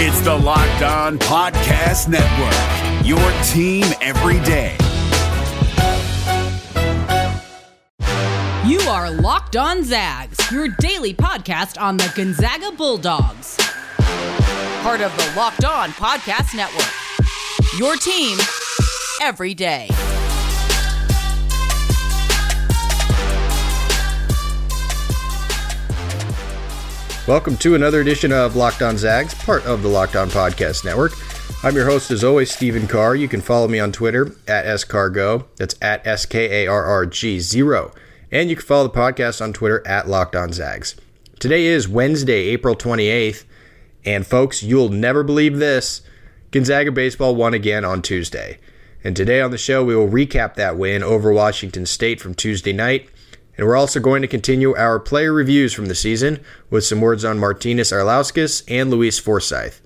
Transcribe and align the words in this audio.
It's 0.00 0.20
the 0.20 0.32
Locked 0.32 0.82
On 0.82 1.18
Podcast 1.18 2.06
Network, 2.06 3.04
your 3.04 3.18
team 3.42 3.84
every 4.00 4.38
day. 4.44 4.76
You 8.64 8.78
are 8.88 9.10
Locked 9.10 9.56
On 9.56 9.82
Zags, 9.82 10.52
your 10.52 10.68
daily 10.68 11.14
podcast 11.14 11.82
on 11.82 11.96
the 11.96 12.12
Gonzaga 12.14 12.70
Bulldogs. 12.76 13.56
Part 14.84 15.00
of 15.00 15.10
the 15.16 15.32
Locked 15.36 15.64
On 15.64 15.90
Podcast 15.90 16.54
Network, 16.54 16.94
your 17.76 17.96
team 17.96 18.38
every 19.20 19.52
day. 19.52 19.88
Welcome 27.28 27.58
to 27.58 27.74
another 27.74 28.00
edition 28.00 28.32
of 28.32 28.56
Locked 28.56 28.80
On 28.80 28.96
Zags, 28.96 29.34
part 29.34 29.62
of 29.66 29.82
the 29.82 29.88
Locked 29.88 30.16
On 30.16 30.30
Podcast 30.30 30.82
Network. 30.82 31.12
I'm 31.62 31.74
your 31.74 31.84
host, 31.84 32.10
as 32.10 32.24
always, 32.24 32.50
Stephen 32.50 32.88
Carr. 32.88 33.14
You 33.14 33.28
can 33.28 33.42
follow 33.42 33.68
me 33.68 33.78
on 33.78 33.92
Twitter 33.92 34.34
at 34.48 34.64
scargo. 34.64 35.44
That's 35.56 35.74
at 35.82 36.06
S 36.06 36.24
K 36.24 36.64
A 36.64 36.66
R 36.66 36.84
R 36.84 37.04
G 37.04 37.38
zero. 37.38 37.92
And 38.32 38.48
you 38.48 38.56
can 38.56 38.64
follow 38.64 38.88
the 38.88 38.98
podcast 38.98 39.42
on 39.42 39.52
Twitter 39.52 39.86
at 39.86 40.08
Locked 40.08 40.36
On 40.36 40.54
Zags. 40.54 40.96
Today 41.38 41.66
is 41.66 41.86
Wednesday, 41.86 42.46
April 42.46 42.74
28th. 42.74 43.44
And 44.06 44.26
folks, 44.26 44.62
you'll 44.62 44.88
never 44.88 45.22
believe 45.22 45.58
this. 45.58 46.00
Gonzaga 46.50 46.92
baseball 46.92 47.36
won 47.36 47.52
again 47.52 47.84
on 47.84 48.00
Tuesday. 48.00 48.56
And 49.04 49.14
today 49.14 49.42
on 49.42 49.50
the 49.50 49.58
show, 49.58 49.84
we 49.84 49.94
will 49.94 50.08
recap 50.08 50.54
that 50.54 50.78
win 50.78 51.02
over 51.02 51.30
Washington 51.30 51.84
State 51.84 52.22
from 52.22 52.32
Tuesday 52.32 52.72
night 52.72 53.10
and 53.58 53.66
we're 53.66 53.76
also 53.76 53.98
going 53.98 54.22
to 54.22 54.28
continue 54.28 54.74
our 54.76 55.00
player 55.00 55.32
reviews 55.32 55.74
from 55.74 55.86
the 55.86 55.94
season 55.94 56.38
with 56.70 56.84
some 56.84 57.00
words 57.00 57.24
on 57.24 57.38
Martynas 57.38 57.92
Arlauskas 57.92 58.62
and 58.68 58.88
Louise 58.88 59.18
Forsyth. 59.18 59.82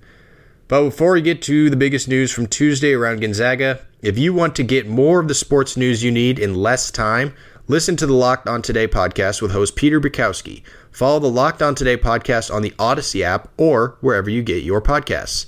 But 0.69 0.85
before 0.85 1.13
we 1.13 1.23
get 1.23 1.43
to 1.43 1.71
the 1.71 1.77
biggest 1.77 2.07
news 2.07 2.31
from 2.31 2.47
Tuesday 2.47 2.93
around 2.93 3.23
Gonzaga, 3.23 3.85
if 4.03 4.19
you 4.19 4.35
want 4.35 4.55
to 4.57 4.63
get 4.63 4.87
more 4.87 5.21
of 5.21 5.29
the 5.29 5.35
sports 5.35 5.77
news 5.77 6.05
you 6.05 6.11
need 6.11 6.39
in 6.39 6.55
less 6.55 6.91
time, 6.91 7.35
listen 7.67 7.97
to 7.97 8.07
the 8.07 8.13
Locked 8.13 8.47
On 8.47 8.61
Today 8.61 8.87
podcast 8.87 9.41
with 9.41 9.53
host 9.53 9.75
Peter 9.75 10.01
Bukowski. 10.01 10.63
Follow 10.91 11.19
the 11.19 11.29
Locked 11.29 11.63
On 11.63 11.75
Today 11.75 11.97
podcast 11.97 12.55
on 12.55 12.61
the 12.61 12.73
Audacy 12.73 13.23
app 13.23 13.49
or 13.57 13.97
wherever 14.03 14.29
you 14.29 14.43
get 14.43 14.65
your 14.65 14.83
podcasts. 14.83 15.47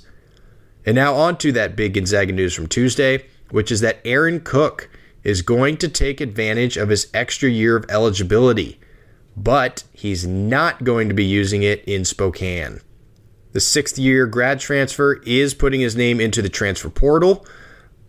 And 0.83 0.95
now 0.95 1.13
on 1.15 1.37
to 1.37 1.51
that 1.51 1.75
big 1.75 1.93
Gonzaga 1.93 2.33
news 2.33 2.55
from 2.55 2.67
Tuesday, 2.67 3.25
which 3.51 3.71
is 3.71 3.81
that 3.81 3.99
Aaron 4.03 4.39
Cook 4.39 4.89
is 5.25 5.41
going 5.41 5.75
to 5.77 5.89
take 5.89 6.21
advantage 6.21 6.77
of 6.77 6.89
his 6.89 7.09
extra 7.13 7.49
year 7.49 7.75
of 7.75 7.89
eligibility, 7.89 8.79
but 9.35 9.83
he's 9.91 10.25
not 10.25 10.85
going 10.85 11.09
to 11.09 11.15
be 11.15 11.25
using 11.25 11.63
it 11.63 11.83
in 11.85 12.05
Spokane. 12.05 12.79
The 13.51 13.59
sixth 13.59 13.97
year 13.97 14.27
grad 14.27 14.59
transfer 14.59 15.15
is 15.25 15.53
putting 15.53 15.81
his 15.81 15.95
name 15.95 16.21
into 16.21 16.41
the 16.41 16.49
transfer 16.49 16.89
portal. 16.89 17.45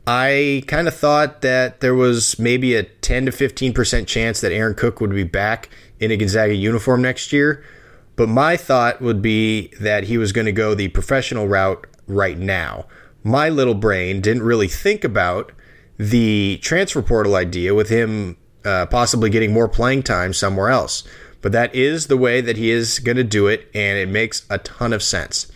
I 0.06 0.62
kind 0.68 0.86
of 0.86 0.94
thought 0.94 1.40
that 1.40 1.80
there 1.80 1.94
was 1.94 2.38
maybe 2.38 2.74
a 2.74 2.84
10 2.84 3.26
to 3.26 3.32
15% 3.32 4.06
chance 4.06 4.40
that 4.40 4.52
Aaron 4.52 4.74
Cook 4.74 5.00
would 5.00 5.10
be 5.10 5.24
back 5.24 5.68
in 5.98 6.10
a 6.10 6.16
Gonzaga 6.16 6.54
uniform 6.54 7.02
next 7.02 7.32
year. 7.32 7.64
But 8.14 8.28
my 8.28 8.56
thought 8.56 9.00
would 9.00 9.20
be 9.20 9.68
that 9.80 10.04
he 10.04 10.18
was 10.18 10.32
going 10.32 10.46
to 10.46 10.52
go 10.52 10.74
the 10.74 10.88
professional 10.88 11.48
route 11.48 11.86
right 12.06 12.38
now. 12.38 12.86
My 13.24 13.48
little 13.48 13.74
brain 13.74 14.20
didn't 14.20 14.42
really 14.42 14.68
think 14.68 15.02
about 15.02 15.52
the 15.98 16.58
transfer 16.62 17.02
portal 17.02 17.34
idea 17.34 17.74
with 17.74 17.88
him 17.88 18.36
uh, 18.64 18.86
possibly 18.86 19.30
getting 19.30 19.52
more 19.52 19.68
playing 19.68 20.02
time 20.02 20.32
somewhere 20.32 20.68
else. 20.68 21.04
But 21.40 21.52
that 21.52 21.74
is 21.74 22.08
the 22.08 22.16
way 22.16 22.40
that 22.40 22.56
he 22.56 22.70
is 22.70 22.98
going 22.98 23.16
to 23.16 23.24
do 23.24 23.46
it, 23.46 23.70
and 23.74 23.98
it 23.98 24.08
makes 24.08 24.44
a 24.50 24.58
ton 24.58 24.92
of 24.92 25.02
sense. 25.02 25.50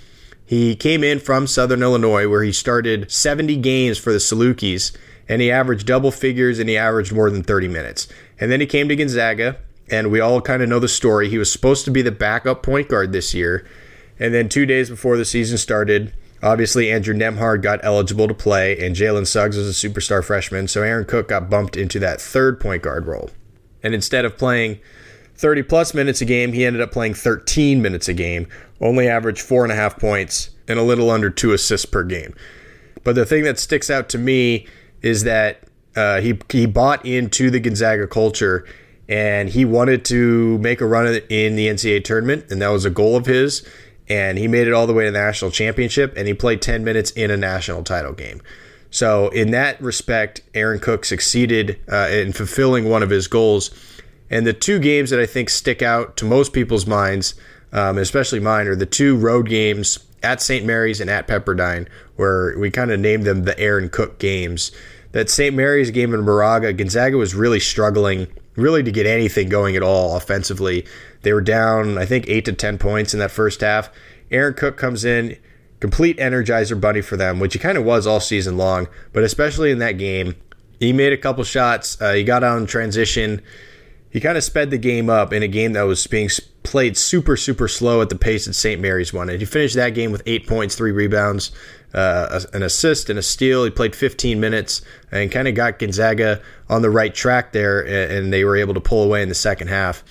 He 0.47 0.77
came 0.77 1.02
in 1.02 1.20
from 1.20 1.47
Southern 1.47 1.82
Illinois, 1.82 2.28
where 2.28 2.42
he 2.42 2.52
started 2.52 3.10
70 3.10 3.56
games 3.56 3.98
for 3.98 4.12
the 4.12 4.19
Salukis, 4.19 4.97
and 5.28 5.41
he 5.41 5.50
averaged 5.50 5.86
double 5.86 6.10
figures 6.10 6.58
and 6.58 6.69
he 6.69 6.76
averaged 6.76 7.12
more 7.12 7.31
than 7.31 7.44
30 7.44 7.69
minutes. 7.69 8.09
And 8.41 8.50
then 8.50 8.60
he 8.60 8.66
came 8.66 8.88
to 8.88 8.97
Gonzaga, 8.97 9.59
and 9.88 10.10
we 10.10 10.19
all 10.19 10.41
kind 10.41 10.62
of 10.62 10.69
know 10.69 10.81
the 10.81 10.88
story. 10.88 11.28
He 11.28 11.38
was 11.38 11.53
supposed 11.53 11.84
to 11.84 11.91
be 11.91 12.03
the 12.03 12.10
backup 12.10 12.65
point 12.65 12.88
guard 12.88 13.12
this 13.12 13.32
year. 13.32 13.65
And 14.19 14.34
then 14.34 14.48
two 14.48 14.66
days 14.66 14.91
before 14.91 15.16
the 15.16 15.25
season 15.25 15.56
started, 15.56 16.12
Obviously, 16.43 16.91
Andrew 16.91 17.15
Nembhard 17.15 17.62
got 17.62 17.81
eligible 17.83 18.27
to 18.27 18.34
play, 18.34 18.78
and 18.78 18.97
Jalen 18.97 19.27
Suggs 19.27 19.56
was 19.56 19.69
a 19.69 19.89
superstar 19.89 20.25
freshman, 20.25 20.69
so 20.69 20.83
Aaron 20.83 21.05
Cook 21.05 21.28
got 21.28 21.51
bumped 21.51 21.77
into 21.77 21.99
that 21.99 22.21
third 22.21 22.59
point 22.59 22.83
guard 22.83 23.06
role. 23.06 23.31
And 23.83 23.95
instead 23.95 24.25
of 24.25 24.39
playing 24.39 24.78
30 25.37 25.62
plus 25.65 25.93
minutes 25.93 26.21
a 26.21 26.25
game, 26.25 26.53
he 26.53 26.65
ended 26.65 26.81
up 26.81 26.93
playing 26.93 27.15
13 27.15 27.83
minutes 27.83 28.09
a 28.09 28.15
game, 28.15 28.47
only 28.81 29.09
averaged 29.09 29.43
four 29.43 29.65
and 29.65 29.73
a 29.73 29.77
half 29.77 29.99
points 29.99 30.51
and 30.67 30.78
a 30.78 30.83
little 30.83 31.11
under 31.11 31.28
two 31.28 31.53
assists 31.53 31.87
per 31.87 32.05
game. 32.05 32.34
But 33.05 33.15
the 33.15 33.27
thing 33.27 33.45
that 33.45 33.59
sticks 33.59 33.91
out 33.91 34.09
to 34.11 34.19
me 34.19 34.67
is 35.03 35.25
that 35.25 35.62
uh, 35.97 36.21
he 36.21 36.39
he 36.51 36.67
bought 36.67 37.05
into 37.05 37.51
the 37.51 37.59
Gonzaga 37.59 38.07
culture 38.07 38.67
and 39.09 39.49
he 39.49 39.65
wanted 39.65 40.05
to 40.07 40.57
make 40.59 40.81
a 40.81 40.87
run 40.87 41.07
in 41.28 41.57
the 41.57 41.67
NCAA 41.67 42.05
tournament, 42.05 42.47
and 42.51 42.62
that 42.62 42.69
was 42.69 42.84
a 42.84 42.91
goal 42.91 43.17
of 43.17 43.27
his 43.27 43.67
and 44.10 44.37
he 44.37 44.48
made 44.48 44.66
it 44.66 44.75
all 44.75 44.88
the 44.88 44.93
way 44.93 45.04
to 45.04 45.12
the 45.12 45.19
national 45.19 45.53
championship 45.53 46.12
and 46.16 46.26
he 46.26 46.34
played 46.34 46.60
10 46.60 46.84
minutes 46.84 47.12
in 47.12 47.31
a 47.31 47.37
national 47.37 47.84
title 47.84 48.12
game. 48.12 48.43
So, 48.91 49.28
in 49.28 49.53
that 49.53 49.81
respect, 49.81 50.41
Aaron 50.53 50.81
Cook 50.81 51.04
succeeded 51.04 51.78
uh, 51.91 52.09
in 52.10 52.32
fulfilling 52.32 52.88
one 52.88 53.04
of 53.04 53.10
his 53.10 53.28
goals. 53.28 53.71
And 54.28 54.44
the 54.44 54.53
two 54.53 54.81
games 54.81 55.10
that 55.10 55.21
I 55.21 55.26
think 55.26 55.48
stick 55.48 55.81
out 55.81 56.16
to 56.16 56.25
most 56.25 56.53
people's 56.53 56.87
minds, 56.87 57.34
um, 57.72 57.98
especially 57.98 58.41
mine, 58.41 58.66
are 58.66 58.75
the 58.75 58.87
two 58.87 59.16
road 59.16 59.48
games 59.48 60.00
at 60.25 60.42
St. 60.42 60.66
Mary's 60.66 61.00
and 61.00 61.09
at 61.09 61.28
Pepperdine, 61.28 61.87
where 62.16 62.59
we 62.59 62.69
kind 62.71 62.91
of 62.91 62.98
named 62.98 63.25
them 63.25 63.44
the 63.44 63.59
Aaron 63.60 63.88
Cook 63.88 64.19
games. 64.19 64.72
That 65.12 65.31
St. 65.31 65.54
Mary's 65.54 65.92
game 65.92 66.12
in 66.12 66.21
Moraga, 66.22 66.72
Gonzaga 66.72 67.16
was 67.16 67.34
really 67.34 67.60
struggling, 67.60 68.27
really 68.56 68.82
to 68.82 68.92
get 68.92 69.06
anything 69.06 69.48
going 69.48 69.77
at 69.77 69.82
all 69.82 70.16
offensively. 70.16 70.84
They 71.22 71.32
were 71.32 71.41
down, 71.41 71.98
I 71.98 72.06
think, 72.06 72.28
eight 72.28 72.44
to 72.47 72.53
10 72.53 72.78
points 72.78 73.12
in 73.12 73.20
that 73.20 73.31
first 73.31 73.60
half. 73.60 73.91
Aaron 74.31 74.54
Cook 74.54 74.76
comes 74.76 75.04
in, 75.04 75.36
complete 75.81 76.19
energizer 76.19 76.81
bunny 76.81 77.00
for 77.00 77.16
them, 77.16 77.41
which 77.41 77.53
he 77.53 77.58
kind 77.58 77.76
of 77.76 77.84
was 77.84 78.06
all 78.06 78.20
season 78.20 78.56
long, 78.56 78.88
but 79.12 79.22
especially 79.22 79.70
in 79.70 79.78
that 79.78 79.92
game. 79.92 80.36
He 80.78 80.94
made 80.94 81.12
a 81.12 81.19
couple 81.19 81.44
shots. 81.44 82.00
Uh, 82.00 82.14
he 82.14 82.25
got 82.25 82.42
on 82.42 82.64
transition. 82.64 83.42
He 84.10 84.19
kind 84.19 84.38
of 84.38 84.42
sped 84.42 84.70
the 84.70 84.78
game 84.78 85.10
up 85.10 85.32
in 85.32 85.42
a 85.42 85.48
game 85.48 85.75
that 85.75 85.82
was 85.82 86.06
being 86.06 86.30
played 86.62 86.97
super, 86.97 87.36
super 87.36 87.69
slow 87.69 88.00
at 88.03 88.09
the 88.09 88.16
pace 88.16 88.47
that 88.47 88.54
St. 88.54 88.80
Mary's 88.80 89.12
wanted. 89.12 89.41
He 89.41 89.47
finished 89.47 89.76
that 89.76 89.91
game 89.91 90.10
with 90.10 90.22
eight 90.26 90.47
points, 90.47 90.75
three 90.75 90.91
rebounds, 90.91 91.53
uh, 91.94 92.41
an 92.53 92.62
assist, 92.62 93.10
and 93.10 93.19
a 93.19 93.22
steal. 93.22 93.64
He 93.64 93.70
played 93.70 93.94
15 93.94 94.41
minutes 94.41 94.82
and 95.12 95.30
kind 95.30 95.47
of 95.48 95.54
got 95.54 95.78
Gonzaga 95.78 96.41
on 96.69 96.82
the 96.82 96.91
right 96.91 97.14
track 97.14 97.53
there, 97.53 97.80
and 97.80 98.32
they 98.32 98.44
were 98.44 98.56
able 98.56 98.75
to 98.75 98.80
pull 98.80 99.04
away 99.04 99.22
in 99.22 99.28
the 99.28 99.34
second 99.34 99.69
half. 99.69 100.03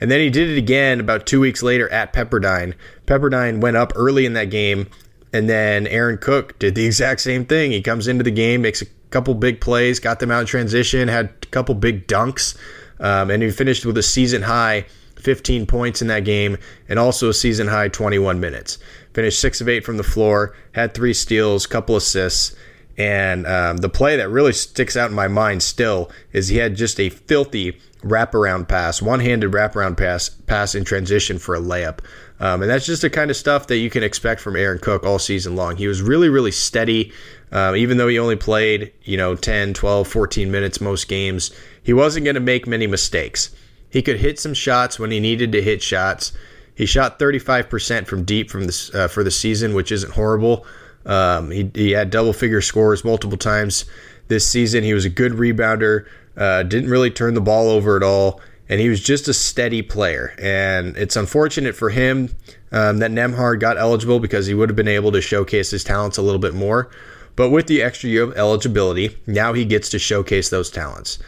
And 0.00 0.10
then 0.10 0.20
he 0.20 0.30
did 0.30 0.50
it 0.50 0.58
again 0.58 1.00
about 1.00 1.26
two 1.26 1.40
weeks 1.40 1.62
later 1.62 1.88
at 1.90 2.12
Pepperdine. 2.12 2.74
Pepperdine 3.06 3.60
went 3.60 3.76
up 3.76 3.92
early 3.96 4.26
in 4.26 4.34
that 4.34 4.50
game, 4.50 4.88
and 5.32 5.48
then 5.48 5.86
Aaron 5.86 6.18
Cook 6.18 6.58
did 6.58 6.74
the 6.74 6.86
exact 6.86 7.20
same 7.20 7.44
thing. 7.44 7.72
He 7.72 7.82
comes 7.82 8.08
into 8.08 8.24
the 8.24 8.30
game, 8.30 8.62
makes 8.62 8.82
a 8.82 8.86
couple 9.10 9.34
big 9.34 9.60
plays, 9.60 9.98
got 9.98 10.20
them 10.20 10.30
out 10.30 10.40
in 10.40 10.46
transition, 10.46 11.08
had 11.08 11.26
a 11.42 11.46
couple 11.46 11.74
big 11.74 12.06
dunks, 12.06 12.56
um, 13.00 13.30
and 13.30 13.42
he 13.42 13.50
finished 13.50 13.86
with 13.86 13.96
a 13.98 14.02
season 14.02 14.42
high 14.42 14.86
15 15.16 15.66
points 15.66 16.00
in 16.00 16.08
that 16.08 16.24
game 16.24 16.56
and 16.88 16.98
also 16.98 17.28
a 17.28 17.34
season 17.34 17.68
high 17.68 17.88
21 17.88 18.40
minutes. 18.40 18.78
Finished 19.12 19.40
six 19.40 19.60
of 19.60 19.68
eight 19.68 19.84
from 19.84 19.96
the 19.96 20.04
floor, 20.04 20.56
had 20.72 20.94
three 20.94 21.14
steals, 21.14 21.66
couple 21.66 21.96
assists. 21.96 22.54
And 22.98 23.46
um, 23.46 23.76
the 23.78 23.88
play 23.88 24.16
that 24.16 24.28
really 24.28 24.52
sticks 24.52 24.96
out 24.96 25.08
in 25.08 25.16
my 25.16 25.28
mind 25.28 25.62
still 25.62 26.10
is 26.32 26.48
he 26.48 26.56
had 26.56 26.74
just 26.74 26.98
a 26.98 27.08
filthy 27.08 27.78
wraparound 28.02 28.68
pass, 28.68 29.00
one-handed 29.00 29.52
wraparound 29.52 29.96
pass, 29.96 30.28
pass 30.28 30.74
in 30.74 30.84
transition 30.84 31.38
for 31.38 31.54
a 31.54 31.60
layup. 31.60 32.00
Um, 32.40 32.62
and 32.62 32.70
that's 32.70 32.86
just 32.86 33.02
the 33.02 33.10
kind 33.10 33.30
of 33.30 33.36
stuff 33.36 33.68
that 33.68 33.78
you 33.78 33.88
can 33.88 34.02
expect 34.02 34.40
from 34.40 34.56
Aaron 34.56 34.78
Cook 34.78 35.04
all 35.04 35.18
season 35.18 35.54
long. 35.56 35.76
He 35.76 35.86
was 35.86 36.02
really, 36.02 36.28
really 36.28 36.50
steady. 36.50 37.12
Uh, 37.50 37.74
even 37.76 37.96
though 37.96 38.08
he 38.08 38.18
only 38.18 38.36
played, 38.36 38.92
you 39.04 39.16
know, 39.16 39.34
10, 39.34 39.74
12, 39.74 40.06
14 40.06 40.50
minutes 40.50 40.80
most 40.80 41.08
games, 41.08 41.50
he 41.82 41.92
wasn't 41.92 42.24
going 42.24 42.34
to 42.34 42.40
make 42.40 42.66
many 42.66 42.86
mistakes. 42.86 43.50
He 43.90 44.02
could 44.02 44.18
hit 44.18 44.38
some 44.38 44.54
shots 44.54 44.98
when 44.98 45.10
he 45.10 45.20
needed 45.20 45.52
to 45.52 45.62
hit 45.62 45.82
shots. 45.82 46.32
He 46.74 46.84
shot 46.84 47.18
35% 47.18 48.06
from 48.06 48.24
deep 48.24 48.50
from 48.50 48.64
this 48.64 48.94
uh, 48.94 49.08
for 49.08 49.24
the 49.24 49.30
season, 49.30 49.74
which 49.74 49.90
isn't 49.90 50.12
horrible. 50.12 50.66
Um, 51.08 51.50
he, 51.50 51.70
he 51.74 51.90
had 51.90 52.10
double 52.10 52.32
figure 52.32 52.60
scores 52.60 53.02
multiple 53.04 53.38
times 53.38 53.86
this 54.28 54.46
season. 54.46 54.84
He 54.84 54.94
was 54.94 55.04
a 55.04 55.10
good 55.10 55.32
rebounder. 55.32 56.06
Uh, 56.36 56.62
didn't 56.62 56.90
really 56.90 57.10
turn 57.10 57.34
the 57.34 57.40
ball 57.40 57.68
over 57.68 57.96
at 57.96 58.04
all, 58.04 58.40
and 58.68 58.80
he 58.80 58.88
was 58.88 59.00
just 59.02 59.26
a 59.26 59.34
steady 59.34 59.82
player. 59.82 60.34
And 60.38 60.96
it's 60.96 61.16
unfortunate 61.16 61.74
for 61.74 61.90
him 61.90 62.28
um, 62.70 62.98
that 62.98 63.10
Nembhard 63.10 63.58
got 63.58 63.76
eligible 63.76 64.20
because 64.20 64.46
he 64.46 64.54
would 64.54 64.68
have 64.68 64.76
been 64.76 64.86
able 64.86 65.10
to 65.12 65.20
showcase 65.20 65.70
his 65.70 65.82
talents 65.82 66.16
a 66.18 66.22
little 66.22 66.38
bit 66.38 66.54
more. 66.54 66.90
But 67.34 67.50
with 67.50 67.66
the 67.68 67.82
extra 67.82 68.10
year 68.10 68.24
of 68.24 68.36
eligibility, 68.36 69.16
now 69.26 69.52
he 69.52 69.64
gets 69.64 69.88
to 69.90 69.98
showcase 69.98 70.50
those 70.50 70.70
talents. 70.70 71.18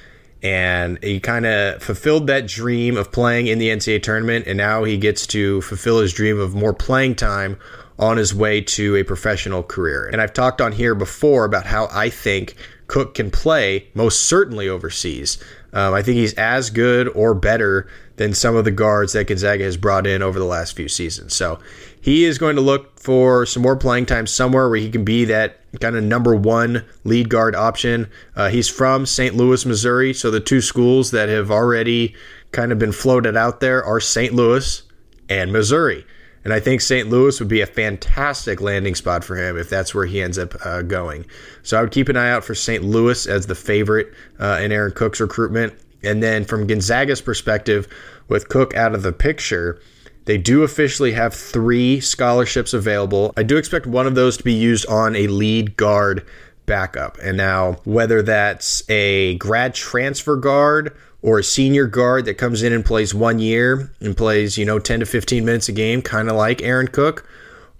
and 0.42 0.98
he 1.02 1.20
kind 1.20 1.44
of 1.44 1.82
fulfilled 1.82 2.26
that 2.26 2.46
dream 2.46 2.96
of 2.96 3.12
playing 3.12 3.46
in 3.46 3.58
the 3.58 3.68
NCAA 3.68 4.02
tournament, 4.02 4.46
and 4.46 4.56
now 4.56 4.84
he 4.84 4.96
gets 4.96 5.26
to 5.28 5.60
fulfill 5.62 5.98
his 5.98 6.12
dream 6.12 6.38
of 6.38 6.54
more 6.54 6.72
playing 6.72 7.14
time 7.14 7.58
on 8.00 8.16
his 8.16 8.34
way 8.34 8.62
to 8.62 8.96
a 8.96 9.04
professional 9.04 9.62
career. 9.62 10.08
And 10.10 10.20
I've 10.20 10.32
talked 10.32 10.60
on 10.60 10.72
here 10.72 10.94
before 10.94 11.44
about 11.44 11.66
how 11.66 11.88
I 11.92 12.08
think 12.08 12.56
Cook 12.86 13.14
can 13.14 13.30
play 13.30 13.88
most 13.94 14.22
certainly 14.22 14.68
overseas. 14.68 15.38
Um, 15.72 15.94
I 15.94 16.02
think 16.02 16.16
he's 16.16 16.34
as 16.34 16.70
good 16.70 17.08
or 17.08 17.34
better 17.34 17.86
than 18.16 18.34
some 18.34 18.56
of 18.56 18.64
the 18.64 18.70
guards 18.70 19.12
that 19.12 19.28
Gonzaga 19.28 19.64
has 19.64 19.76
brought 19.76 20.06
in 20.06 20.22
over 20.22 20.38
the 20.38 20.46
last 20.46 20.74
few 20.74 20.88
seasons. 20.88 21.36
So 21.36 21.60
he 22.00 22.24
is 22.24 22.38
going 22.38 22.56
to 22.56 22.62
look 22.62 22.98
for 22.98 23.46
some 23.46 23.62
more 23.62 23.76
playing 23.76 24.06
time 24.06 24.26
somewhere 24.26 24.68
where 24.68 24.80
he 24.80 24.90
can 24.90 25.04
be 25.04 25.26
that 25.26 25.60
kind 25.80 25.94
of 25.94 26.02
number 26.02 26.34
one 26.34 26.84
lead 27.04 27.28
guard 27.28 27.54
option. 27.54 28.10
Uh, 28.34 28.48
he's 28.48 28.68
from 28.68 29.06
St. 29.06 29.36
Louis, 29.36 29.64
Missouri. 29.64 30.12
So 30.14 30.30
the 30.30 30.40
two 30.40 30.62
schools 30.62 31.10
that 31.12 31.28
have 31.28 31.50
already 31.50 32.14
kind 32.50 32.72
of 32.72 32.78
been 32.78 32.92
floated 32.92 33.36
out 33.36 33.60
there 33.60 33.84
are 33.84 34.00
St. 34.00 34.34
Louis 34.34 34.82
and 35.28 35.52
Missouri. 35.52 36.04
And 36.44 36.52
I 36.54 36.60
think 36.60 36.80
St. 36.80 37.08
Louis 37.08 37.38
would 37.38 37.48
be 37.48 37.60
a 37.60 37.66
fantastic 37.66 38.60
landing 38.60 38.94
spot 38.94 39.24
for 39.24 39.36
him 39.36 39.58
if 39.58 39.68
that's 39.68 39.94
where 39.94 40.06
he 40.06 40.22
ends 40.22 40.38
up 40.38 40.54
uh, 40.64 40.82
going. 40.82 41.26
So 41.62 41.78
I 41.78 41.82
would 41.82 41.90
keep 41.90 42.08
an 42.08 42.16
eye 42.16 42.30
out 42.30 42.44
for 42.44 42.54
St. 42.54 42.82
Louis 42.82 43.26
as 43.26 43.46
the 43.46 43.54
favorite 43.54 44.12
uh, 44.38 44.58
in 44.62 44.72
Aaron 44.72 44.92
Cook's 44.92 45.20
recruitment. 45.20 45.74
And 46.02 46.22
then 46.22 46.44
from 46.44 46.66
Gonzaga's 46.66 47.20
perspective, 47.20 47.86
with 48.28 48.48
Cook 48.48 48.74
out 48.74 48.94
of 48.94 49.02
the 49.02 49.12
picture, 49.12 49.80
they 50.24 50.38
do 50.38 50.62
officially 50.62 51.12
have 51.12 51.34
three 51.34 52.00
scholarships 52.00 52.72
available. 52.72 53.34
I 53.36 53.42
do 53.42 53.56
expect 53.56 53.86
one 53.86 54.06
of 54.06 54.14
those 54.14 54.36
to 54.38 54.44
be 54.44 54.54
used 54.54 54.86
on 54.86 55.16
a 55.16 55.26
lead 55.26 55.76
guard 55.76 56.26
backup. 56.64 57.18
And 57.22 57.36
now, 57.36 57.78
whether 57.84 58.22
that's 58.22 58.88
a 58.88 59.34
grad 59.36 59.74
transfer 59.74 60.36
guard 60.36 60.96
or 61.22 61.38
a 61.38 61.44
senior 61.44 61.86
guard 61.86 62.24
that 62.24 62.34
comes 62.34 62.62
in 62.62 62.72
and 62.72 62.84
plays 62.84 63.14
one 63.14 63.38
year 63.38 63.90
and 64.00 64.16
plays, 64.16 64.56
you 64.56 64.64
know, 64.64 64.78
10 64.78 65.00
to 65.00 65.06
15 65.06 65.44
minutes 65.44 65.68
a 65.68 65.72
game, 65.72 66.02
kind 66.02 66.28
of 66.28 66.36
like 66.36 66.62
Aaron 66.62 66.88
Cook, 66.88 67.28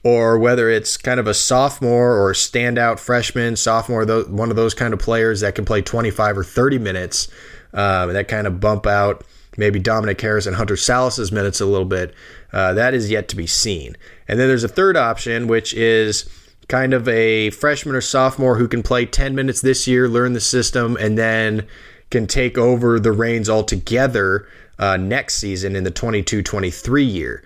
or 0.03 0.39
whether 0.39 0.69
it's 0.69 0.97
kind 0.97 1.19
of 1.19 1.27
a 1.27 1.35
sophomore 1.35 2.17
or 2.17 2.31
a 2.31 2.35
standout 2.35 2.99
freshman, 2.99 3.57
sophomore, 3.57 4.05
one 4.25 4.51
of 4.51 4.57
those 4.57 4.75
kind 4.75 4.93
of 4.93 5.01
players 5.01 5.41
that 5.41 5.55
can 5.55 5.65
play 5.65 5.83
25 5.83 6.39
or 6.39 6.45
30 6.45 6.79
minutes, 6.79 7.29
um, 7.73 8.13
that 8.13 8.29
kind 8.29 8.47
of 8.47 8.61
bump 8.61 8.87
out 8.87 9.25
maybe 9.57 9.79
Dominic 9.79 10.21
Harris 10.21 10.47
and 10.47 10.57
Hunter 10.57 10.77
Sallis's 10.77 11.33
minutes 11.33 11.61
a 11.61 11.67
little 11.67 11.87
bit. 11.87 12.15
Uh, 12.53 12.73
that 12.75 12.95
is 12.95 13.11
yet 13.11 13.29
to 13.29 13.37
be 13.37 13.47
seen. 13.47 13.97
And 14.29 14.39
then 14.39 14.49
there's 14.49 14.65
a 14.65 14.69
third 14.69 14.97
option, 14.97 15.47
which 15.47 15.75
is 15.75 16.29
kind 16.69 16.95
of 16.95 17.09
a 17.09 17.51
freshman 17.51 17.95
or 17.95 18.01
sophomore 18.01 18.57
who 18.57 18.69
can 18.69 18.83
play 18.83 19.05
10 19.05 19.35
minutes 19.35 19.61
this 19.61 19.87
year, 19.87 20.09
learn 20.09 20.33
the 20.33 20.41
system, 20.41 20.97
and 20.97 21.19
then 21.19 21.67
can 22.11 22.27
take 22.27 22.59
over 22.59 22.99
the 22.99 23.13
reins 23.13 23.49
altogether 23.49 24.49
uh, 24.79 24.97
next 24.97 25.37
season 25.37 25.77
in 25.77 25.85
the 25.85 25.91
22 25.91 26.43
23 26.43 27.05
year. 27.05 27.45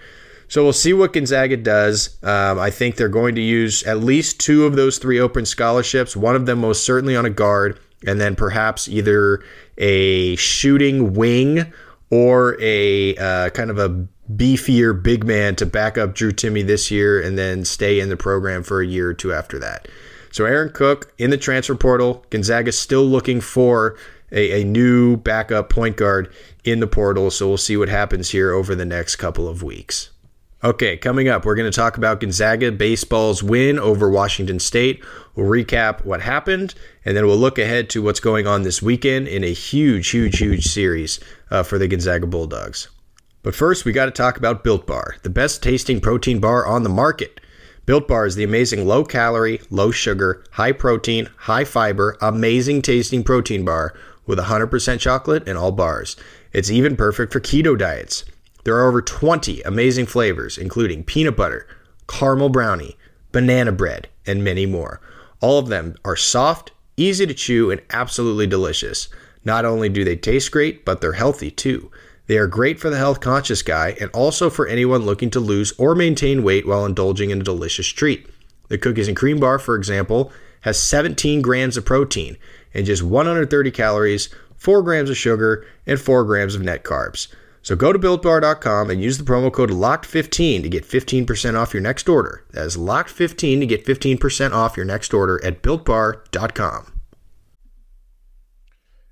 So 0.49 0.63
we'll 0.63 0.73
see 0.73 0.93
what 0.93 1.13
Gonzaga 1.13 1.57
does. 1.57 2.17
Um, 2.23 2.59
I 2.59 2.71
think 2.71 2.97
they're 2.97 3.09
going 3.09 3.35
to 3.35 3.41
use 3.41 3.83
at 3.85 3.99
least 3.99 4.39
two 4.39 4.67
of 4.67 4.77
those 4.77 4.99
three 4.99 5.19
open 5.19 5.47
scholarships, 5.47 6.17
one 6.17 6.37
of 6.37 6.47
them 6.47 6.61
most 6.61 6.85
certainly 6.85 7.17
on 7.17 7.25
a 7.25 7.31
guard, 7.31 7.81
and 8.07 8.21
then 8.21 8.37
perhaps 8.37 8.89
either 8.89 9.43
a 9.79 10.37
shooting 10.37 11.15
wing 11.15 11.73
or 12.11 12.57
a 12.61 13.17
uh, 13.17 13.51
kind 13.51 13.71
of 13.71 13.79
a 13.79 14.07
beefier 14.33 15.01
big 15.01 15.25
man 15.25 15.57
to 15.57 15.67
back 15.67 15.99
up 15.99 16.15
Drew 16.15 16.33
Timme 16.33 16.67
this 16.67 16.91
year 16.91 17.21
and 17.21 17.37
then 17.37 17.65
stay 17.65 18.01
in 18.01 18.09
the 18.09 18.17
program 18.17 18.63
for 18.63 18.81
a 18.81 18.87
year 18.87 19.11
or 19.11 19.15
two 19.15 19.33
after 19.33 19.59
that. 19.59 19.89
So 20.31 20.45
Aaron 20.45 20.71
Cook 20.71 21.13
in 21.19 21.31
the 21.31 21.37
transfer 21.37 21.75
portal. 21.75 22.25
Gonzaga 22.31 22.73
still 22.73 23.05
looking 23.05 23.41
for 23.41 23.97
a, 24.35 24.61
a 24.61 24.65
new 24.65 25.17
backup 25.17 25.71
point 25.71 25.97
guard 25.97 26.31
in 26.65 26.81
the 26.81 26.87
portal. 26.87 27.31
So 27.31 27.49
we'll 27.49 27.57
see 27.57 27.77
what 27.77 27.89
happens 27.89 28.31
here 28.31 28.53
over 28.53 28.75
the 28.75 28.85
next 28.85 29.17
couple 29.17 29.49
of 29.49 29.63
weeks. 29.63 30.11
Okay, 30.63 30.97
coming 30.97 31.29
up, 31.29 31.45
we're 31.45 31.57
going 31.57 31.71
to 31.71 31.77
talk 31.77 31.99
about 31.99 32.21
Gonzaga 32.21 32.73
baseball's 32.73 33.43
win 33.43 33.79
over 33.79 34.09
Washington 34.09 34.59
State. 34.59 35.05
We'll 35.35 35.47
recap 35.47 36.07
what 36.07 36.23
happened, 36.23 36.75
and 37.05 37.15
then 37.15 37.27
we'll 37.27 37.37
look 37.37 37.59
ahead 37.59 37.91
to 37.91 38.03
what's 38.03 38.21
going 38.21 38.47
on 38.47 38.63
this 38.63 38.81
weekend 38.81 39.29
in 39.29 39.45
a 39.45 39.53
huge, 39.53 40.09
huge, 40.09 40.39
huge 40.39 40.65
series 40.65 41.21
uh, 41.51 41.65
for 41.65 41.77
the 41.77 41.87
Gonzaga 41.87 42.27
Bulldogs. 42.27 42.89
But 43.43 43.55
first, 43.55 43.85
we 43.85 43.93
got 43.93 44.07
to 44.07 44.11
talk 44.11 44.39
about 44.39 44.65
Built 44.65 44.87
Bar, 44.87 45.17
the 45.23 45.29
best 45.29 45.63
tasting 45.63 46.01
protein 46.01 46.41
bar 46.41 46.67
on 46.67 46.83
the 46.83 46.89
market. 46.89 47.41
Built 47.85 48.09
Bar 48.09 48.25
is 48.25 48.35
the 48.35 48.45
amazing 48.45 48.87
low 48.87 49.05
calorie, 49.05 49.61
low 49.69 49.91
sugar, 49.91 50.43
high 50.53 50.73
protein, 50.73 51.29
high 51.37 51.65
fiber, 51.65 52.17
amazing 52.23 52.81
tasting 52.81 53.23
protein 53.23 53.67
bar 53.67 53.95
with 54.27 54.39
100% 54.39 55.01
chocolate 55.01 55.47
in 55.49 55.57
all 55.57 55.73
bars. 55.73 56.17
It's 56.53 56.71
even 56.71 56.97
perfect 56.97 57.33
for 57.33 57.41
keto 57.41 57.77
diets. 57.79 58.25
There 58.65 58.77
are 58.77 58.89
over 58.89 59.03
20 59.03 59.63
amazing 59.63 60.07
flavors, 60.07 60.57
including 60.57 61.05
peanut 61.05 61.37
butter, 61.37 61.67
caramel 62.09 62.49
brownie, 62.49 62.97
banana 63.33 63.73
bread, 63.73 64.09
and 64.27 64.43
many 64.43 64.65
more. 64.67 65.01
All 65.41 65.59
of 65.59 65.69
them 65.69 65.97
are 66.05 66.17
soft, 66.17 66.73
easy 66.97 67.27
to 67.27 67.35
chew, 67.35 67.71
and 67.71 67.83
absolutely 67.91 68.47
delicious. 68.47 69.09
Not 69.45 69.65
only 69.65 69.89
do 69.89 70.05
they 70.05 70.17
taste 70.17 70.51
great, 70.51 70.85
but 70.85 71.01
they're 71.01 71.13
healthy 71.13 71.51
too. 71.51 71.91
They 72.27 72.39
are 72.39 72.47
great 72.47 72.81
for 72.81 72.89
the 72.89 72.97
health 72.97 73.21
conscious 73.21 73.61
guy 73.63 73.97
and 74.01 74.11
also 74.13 74.49
for 74.49 74.67
anyone 74.67 75.05
looking 75.05 75.29
to 75.31 75.41
lose 75.41 75.73
or 75.77 75.95
maintain 75.95 76.43
weight 76.43 76.67
while 76.67 76.87
indulging 76.87 77.29
in 77.29 77.43
a 77.43 77.45
delicious 77.45 77.87
treat. 77.87 78.27
The 78.69 78.79
cookies 78.79 79.09
and 79.09 79.17
cream 79.17 79.39
bar, 79.39 79.59
for 79.59 79.75
example, 79.75 80.33
has 80.63 80.81
17 80.81 81.43
grams 81.43 81.77
of 81.77 81.85
protein 81.85 82.39
and 82.75 82.87
just 82.87 83.03
130 83.03 83.71
calories, 83.71 84.29
4 84.57 84.83
grams 84.83 85.11
of 85.11 85.17
sugar, 85.17 85.67
and 85.87 86.01
4 86.01 86.25
grams 86.25 86.55
of 86.55 86.63
net 86.63 86.85
carbs. 86.85 87.29
So 87.65 87.75
go 87.75 87.95
to 87.95 87.99
builtbar.com 87.99 88.91
and 88.91 89.03
use 89.03 89.17
the 89.17 89.25
promo 89.25 89.51
code 89.51 89.71
LOCKED15 89.71 90.63
to 90.63 90.69
get 90.69 90.85
15% 90.85 91.59
off 91.59 91.73
your 91.73 91.83
next 91.83 92.11
order. 92.11 92.45
That 92.51 92.67
is 92.67 92.77
LOCKED15 92.77 93.61
to 93.61 93.67
get 93.67 93.87
15% 93.87 94.53
off 94.53 94.77
your 94.77 94.85
next 94.85 95.15
order 95.15 95.43
at 95.43 95.63
builtbar.com. 95.63 96.93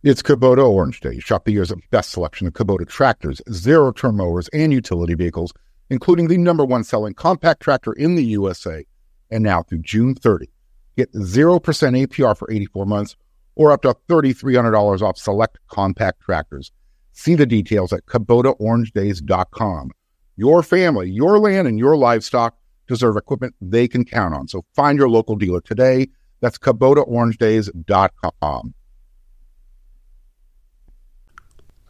It's 0.02 0.20
Kubota 0.20 0.68
Orange 0.68 1.00
Day. 1.00 1.18
Shop 1.20 1.44
the 1.44 1.52
year's 1.52 1.72
best 1.90 2.10
selection 2.10 2.46
of 2.46 2.52
Kubota 2.52 2.86
tractors, 2.86 3.40
zero 3.50 3.90
turn 3.90 4.16
mowers, 4.16 4.48
and 4.48 4.70
utility 4.70 5.14
vehicles, 5.14 5.54
including 5.88 6.28
the 6.28 6.36
number 6.36 6.64
one 6.64 6.84
selling 6.84 7.14
compact 7.14 7.62
tractor 7.62 7.92
in 7.92 8.16
the 8.16 8.24
USA. 8.24 8.84
And 9.30 9.42
now 9.42 9.62
through 9.62 9.78
June 9.78 10.14
30, 10.14 10.50
get 10.98 11.10
0% 11.12 11.60
APR 11.62 12.36
for 12.36 12.50
84 12.50 12.84
months 12.84 13.16
or 13.54 13.72
up 13.72 13.82
to 13.82 13.94
$3,300 14.08 15.02
off 15.02 15.18
select 15.18 15.58
compact 15.68 16.20
tractors. 16.20 16.72
See 17.12 17.34
the 17.34 17.44
details 17.46 17.92
at 17.92 18.06
KubotaOrangeDays.com. 18.06 19.90
Your 20.36 20.62
family, 20.62 21.10
your 21.10 21.38
land, 21.38 21.68
and 21.68 21.78
your 21.78 21.94
livestock 21.96 22.56
deserve 22.88 23.16
equipment 23.16 23.54
they 23.60 23.86
can 23.86 24.04
count 24.04 24.34
on. 24.34 24.48
So 24.48 24.64
find 24.74 24.98
your 24.98 25.08
local 25.08 25.36
dealer 25.36 25.60
today. 25.60 26.08
That's 26.40 26.58
KubotaOrangeDays.com. 26.58 28.74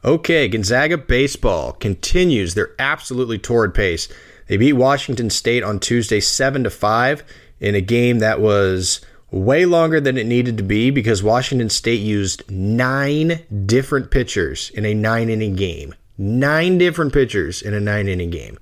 Okay, 0.04 0.48
Gonzaga 0.48 0.98
baseball 0.98 1.74
continues 1.74 2.54
their 2.54 2.70
absolutely 2.78 3.38
torrid 3.38 3.72
pace. 3.72 4.08
They 4.48 4.56
beat 4.56 4.72
Washington 4.72 5.30
State 5.30 5.62
on 5.62 5.78
Tuesday 5.78 6.18
7 6.18 6.64
to 6.64 6.70
5 6.70 7.22
in 7.60 7.76
a 7.76 7.80
game 7.80 8.18
that 8.18 8.40
was 8.40 9.00
way 9.32 9.64
longer 9.64 10.00
than 10.00 10.18
it 10.18 10.26
needed 10.26 10.58
to 10.58 10.62
be 10.62 10.90
because 10.90 11.22
Washington 11.22 11.70
State 11.70 12.00
used 12.00 12.48
nine 12.50 13.40
different 13.66 14.10
pitchers 14.10 14.70
in 14.70 14.84
a 14.84 14.94
nine 14.94 15.30
inning 15.30 15.56
game. 15.56 15.94
Nine 16.18 16.78
different 16.78 17.12
pitchers 17.12 17.62
in 17.62 17.72
a 17.72 17.80
nine 17.80 18.06
inning 18.06 18.30
game. 18.30 18.58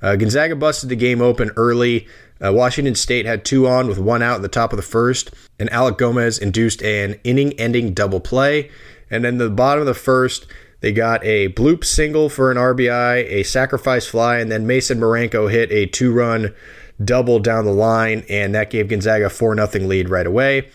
Uh, 0.00 0.16
Gonzaga 0.16 0.54
busted 0.54 0.88
the 0.88 0.96
game 0.96 1.20
open 1.20 1.50
early. 1.56 2.06
Uh, 2.42 2.52
Washington 2.52 2.94
State 2.94 3.26
had 3.26 3.44
two 3.44 3.66
on 3.66 3.88
with 3.88 3.98
one 3.98 4.22
out 4.22 4.36
in 4.36 4.42
the 4.42 4.48
top 4.48 4.72
of 4.72 4.76
the 4.76 4.82
first, 4.82 5.32
and 5.58 5.68
Alec 5.70 5.98
Gomez 5.98 6.38
induced 6.38 6.82
an 6.82 7.18
inning 7.24 7.52
ending 7.54 7.92
double 7.92 8.20
play. 8.20 8.70
And 9.10 9.24
then 9.24 9.38
the 9.38 9.50
bottom 9.50 9.80
of 9.80 9.86
the 9.86 9.94
first, 9.94 10.46
they 10.80 10.92
got 10.92 11.24
a 11.24 11.48
bloop 11.50 11.84
single 11.84 12.28
for 12.28 12.50
an 12.50 12.56
RBI, 12.56 13.24
a 13.24 13.42
sacrifice 13.42 14.06
fly, 14.06 14.38
and 14.38 14.50
then 14.50 14.66
Mason 14.66 15.00
Marenco 15.00 15.50
hit 15.50 15.72
a 15.72 15.86
two 15.86 16.12
run 16.12 16.54
double 17.02 17.38
down 17.38 17.64
the 17.64 17.72
line, 17.72 18.24
and 18.28 18.54
that 18.54 18.70
gave 18.70 18.88
Gonzaga 18.88 19.26
a 19.26 19.30
4 19.30 19.56
0 19.56 19.86
lead 19.86 20.08
right 20.08 20.26
away. 20.26 20.68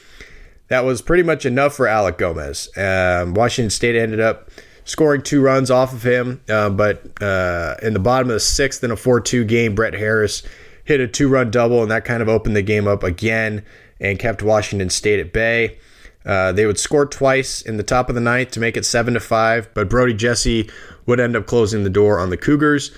That 0.68 0.86
was 0.86 1.02
pretty 1.02 1.24
much 1.24 1.46
enough 1.46 1.76
for 1.76 1.88
Alec 1.88 2.18
Gomez. 2.18 2.70
Um, 2.78 3.34
Washington 3.34 3.72
State 3.72 3.96
ended 3.96 4.20
up 4.20 4.52
scoring 4.84 5.22
two 5.22 5.42
runs 5.42 5.72
off 5.72 5.94
of 5.94 6.04
him, 6.04 6.42
uh, 6.50 6.70
but 6.70 7.22
uh, 7.22 7.76
in 7.82 7.94
the 7.94 8.00
bottom 8.00 8.30
of 8.30 8.34
the 8.34 8.40
sixth 8.40 8.84
in 8.84 8.92
a 8.92 8.96
4 8.96 9.22
2 9.22 9.46
game, 9.46 9.76
Brett 9.76 9.94
Harris 9.94 10.44
hit 10.84 11.00
a 11.00 11.08
two 11.08 11.30
run 11.30 11.52
double, 11.52 11.82
and 11.82 11.92
that 11.92 12.06
kind 12.06 12.22
of 12.22 12.30
opened 12.30 12.56
the 12.56 12.62
game 12.62 12.88
up 12.88 13.04
again 13.04 13.64
and 14.00 14.18
kept 14.18 14.42
Washington 14.42 14.90
State 14.90 15.20
at 15.20 15.32
bay. 15.32 15.78
Uh, 16.26 16.52
they 16.52 16.66
would 16.66 16.80
score 16.80 17.06
twice 17.06 17.62
in 17.62 17.78
the 17.78 17.84
top 17.84 18.10
of 18.10 18.16
the 18.16 18.22
ninth 18.22 18.52
to 18.52 18.60
make 18.60 18.76
it 18.76 18.86
seven 18.86 19.14
to 19.14 19.20
five, 19.20 19.70
but 19.74 19.90
Brody 19.90 20.14
Jesse 20.14 20.70
would 21.06 21.20
end 21.20 21.36
up 21.36 21.46
closing 21.46 21.84
the 21.84 21.90
door 21.90 22.20
on 22.20 22.30
the 22.30 22.38
Cougars. 22.38 22.92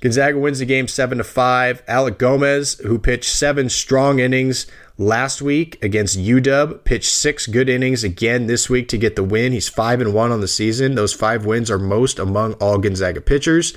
Gonzaga 0.00 0.38
wins 0.38 0.58
the 0.58 0.66
game 0.66 0.88
7 0.88 1.18
to 1.18 1.24
5. 1.24 1.82
Alec 1.88 2.18
Gomez, 2.18 2.74
who 2.80 2.98
pitched 2.98 3.30
seven 3.30 3.68
strong 3.68 4.18
innings, 4.18 4.66
last 4.98 5.42
week 5.42 5.82
against 5.82 6.18
UW, 6.18 6.82
pitched 6.84 7.10
six 7.10 7.46
good 7.46 7.68
innings 7.68 8.04
again 8.04 8.46
this 8.46 8.68
week 8.68 8.88
to 8.88 8.98
get 8.98 9.16
the 9.16 9.24
win. 9.24 9.52
He's 9.52 9.68
five 9.68 10.00
and 10.00 10.14
one 10.14 10.32
on 10.32 10.40
the 10.40 10.48
season. 10.48 10.94
Those 10.94 11.12
five 11.12 11.44
wins 11.46 11.70
are 11.70 11.78
most 11.78 12.18
among 12.18 12.54
all 12.54 12.78
Gonzaga 12.78 13.20
pitchers. 13.20 13.74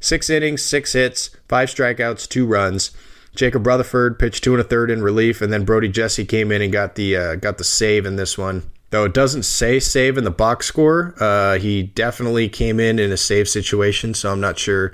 Six 0.00 0.28
innings, 0.28 0.62
six 0.62 0.92
hits, 0.92 1.30
five 1.48 1.68
strikeouts, 1.68 2.28
two 2.28 2.46
runs. 2.46 2.90
Jacob 3.34 3.66
Rutherford 3.66 4.18
pitched 4.18 4.44
two 4.44 4.52
and 4.52 4.60
a 4.60 4.64
third 4.64 4.90
in 4.90 5.02
relief, 5.02 5.40
and 5.40 5.52
then 5.52 5.64
Brody 5.64 5.88
Jesse 5.88 6.26
came 6.26 6.52
in 6.52 6.60
and 6.60 6.72
got 6.72 6.96
the 6.96 7.16
uh, 7.16 7.34
got 7.36 7.56
the 7.56 7.64
save 7.64 8.04
in 8.04 8.16
this 8.16 8.36
one. 8.36 8.70
Though 8.90 9.04
it 9.04 9.14
doesn't 9.14 9.44
say 9.44 9.80
save 9.80 10.18
in 10.18 10.24
the 10.24 10.30
box 10.30 10.66
score, 10.66 11.14
uh, 11.18 11.58
he 11.58 11.82
definitely 11.82 12.50
came 12.50 12.78
in 12.78 12.98
in 12.98 13.10
a 13.10 13.16
save 13.16 13.48
situation, 13.48 14.12
so 14.12 14.30
I'm 14.30 14.40
not 14.40 14.58
sure 14.58 14.92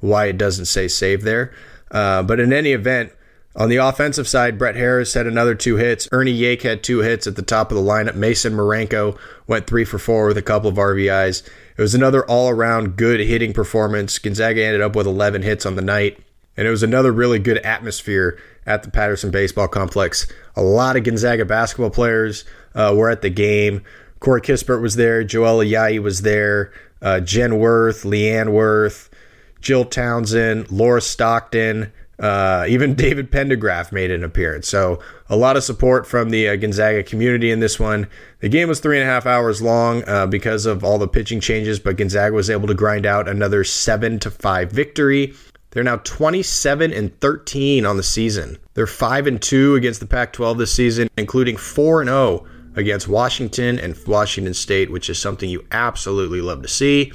why 0.00 0.26
it 0.26 0.38
doesn't 0.38 0.66
say 0.66 0.88
save 0.88 1.22
there. 1.22 1.52
Uh, 1.90 2.22
but 2.22 2.40
in 2.40 2.52
any 2.52 2.72
event, 2.72 3.12
on 3.56 3.68
the 3.68 3.76
offensive 3.76 4.28
side, 4.28 4.58
Brett 4.58 4.76
Harris 4.76 5.14
had 5.14 5.26
another 5.26 5.54
two 5.54 5.76
hits. 5.76 6.08
Ernie 6.12 6.38
Yake 6.38 6.62
had 6.62 6.82
two 6.82 7.00
hits 7.00 7.26
at 7.26 7.34
the 7.36 7.42
top 7.42 7.70
of 7.70 7.76
the 7.76 7.82
lineup. 7.82 8.14
Mason 8.14 8.52
Marenco 8.52 9.18
went 9.46 9.66
three 9.66 9.84
for 9.84 9.98
four 9.98 10.28
with 10.28 10.38
a 10.38 10.42
couple 10.42 10.70
of 10.70 10.76
RBIs. 10.76 11.42
It 11.76 11.82
was 11.82 11.94
another 11.94 12.24
all 12.26 12.48
around 12.48 12.96
good 12.96 13.20
hitting 13.20 13.52
performance. 13.52 14.18
Gonzaga 14.18 14.64
ended 14.64 14.80
up 14.80 14.94
with 14.94 15.06
11 15.06 15.42
hits 15.42 15.66
on 15.66 15.74
the 15.74 15.82
night. 15.82 16.18
And 16.56 16.66
it 16.66 16.70
was 16.70 16.82
another 16.82 17.10
really 17.10 17.38
good 17.38 17.58
atmosphere 17.58 18.38
at 18.66 18.82
the 18.82 18.90
Patterson 18.90 19.30
Baseball 19.30 19.66
Complex. 19.66 20.26
A 20.54 20.62
lot 20.62 20.96
of 20.96 21.04
Gonzaga 21.04 21.44
basketball 21.44 21.90
players 21.90 22.44
uh, 22.74 22.94
were 22.96 23.10
at 23.10 23.22
the 23.22 23.30
game. 23.30 23.82
Corey 24.20 24.42
Kispert 24.42 24.80
was 24.80 24.96
there. 24.96 25.24
Joel 25.24 25.64
Ayayi 25.64 26.00
was 26.00 26.22
there. 26.22 26.72
Uh, 27.02 27.18
Jenn 27.20 27.58
Wirth, 27.58 28.04
LeeAnne 28.04 28.52
Wirth, 28.52 29.09
Jill 29.60 29.84
Townsend, 29.84 30.70
Laura 30.70 31.00
Stockton. 31.00 31.92
Uh, 32.18 32.66
even 32.68 32.94
David 32.96 33.30
Pendergraft 33.30 33.92
made 33.92 34.10
an 34.10 34.22
appearance. 34.22 34.68
So 34.68 35.00
a 35.28 35.36
lot 35.36 35.56
of 35.56 35.64
support 35.64 36.06
from 36.06 36.30
the 36.30 36.48
uh, 36.48 36.56
Gonzaga 36.56 37.02
community 37.02 37.50
in 37.50 37.60
this 37.60 37.80
one. 37.80 38.08
The 38.40 38.48
game 38.48 38.68
was 38.68 38.80
three 38.80 39.00
and 39.00 39.08
a 39.08 39.12
half 39.12 39.26
hours 39.26 39.62
long 39.62 40.04
uh, 40.06 40.26
because 40.26 40.66
of 40.66 40.84
all 40.84 40.98
the 40.98 41.08
pitching 41.08 41.40
changes, 41.40 41.78
but 41.78 41.96
Gonzaga 41.96 42.34
was 42.34 42.50
able 42.50 42.68
to 42.68 42.74
grind 42.74 43.06
out 43.06 43.28
another 43.28 43.64
seven 43.64 44.18
to 44.20 44.30
five 44.30 44.70
victory. 44.70 45.34
They're 45.70 45.84
now 45.84 45.96
27 45.98 46.92
and 46.92 47.18
13 47.20 47.86
on 47.86 47.96
the 47.96 48.02
season. 48.02 48.58
They're 48.74 48.88
5 48.88 49.26
and 49.26 49.40
2 49.40 49.76
against 49.76 50.00
the 50.00 50.06
Pac-12 50.06 50.58
this 50.58 50.72
season, 50.72 51.08
including 51.16 51.56
4 51.56 52.00
and 52.00 52.10
0 52.10 52.44
against 52.74 53.08
Washington 53.08 53.78
and 53.78 53.96
Washington 54.06 54.54
State, 54.54 54.90
which 54.90 55.08
is 55.08 55.18
something 55.18 55.48
you 55.48 55.64
absolutely 55.70 56.40
love 56.40 56.62
to 56.62 56.68
see. 56.68 57.12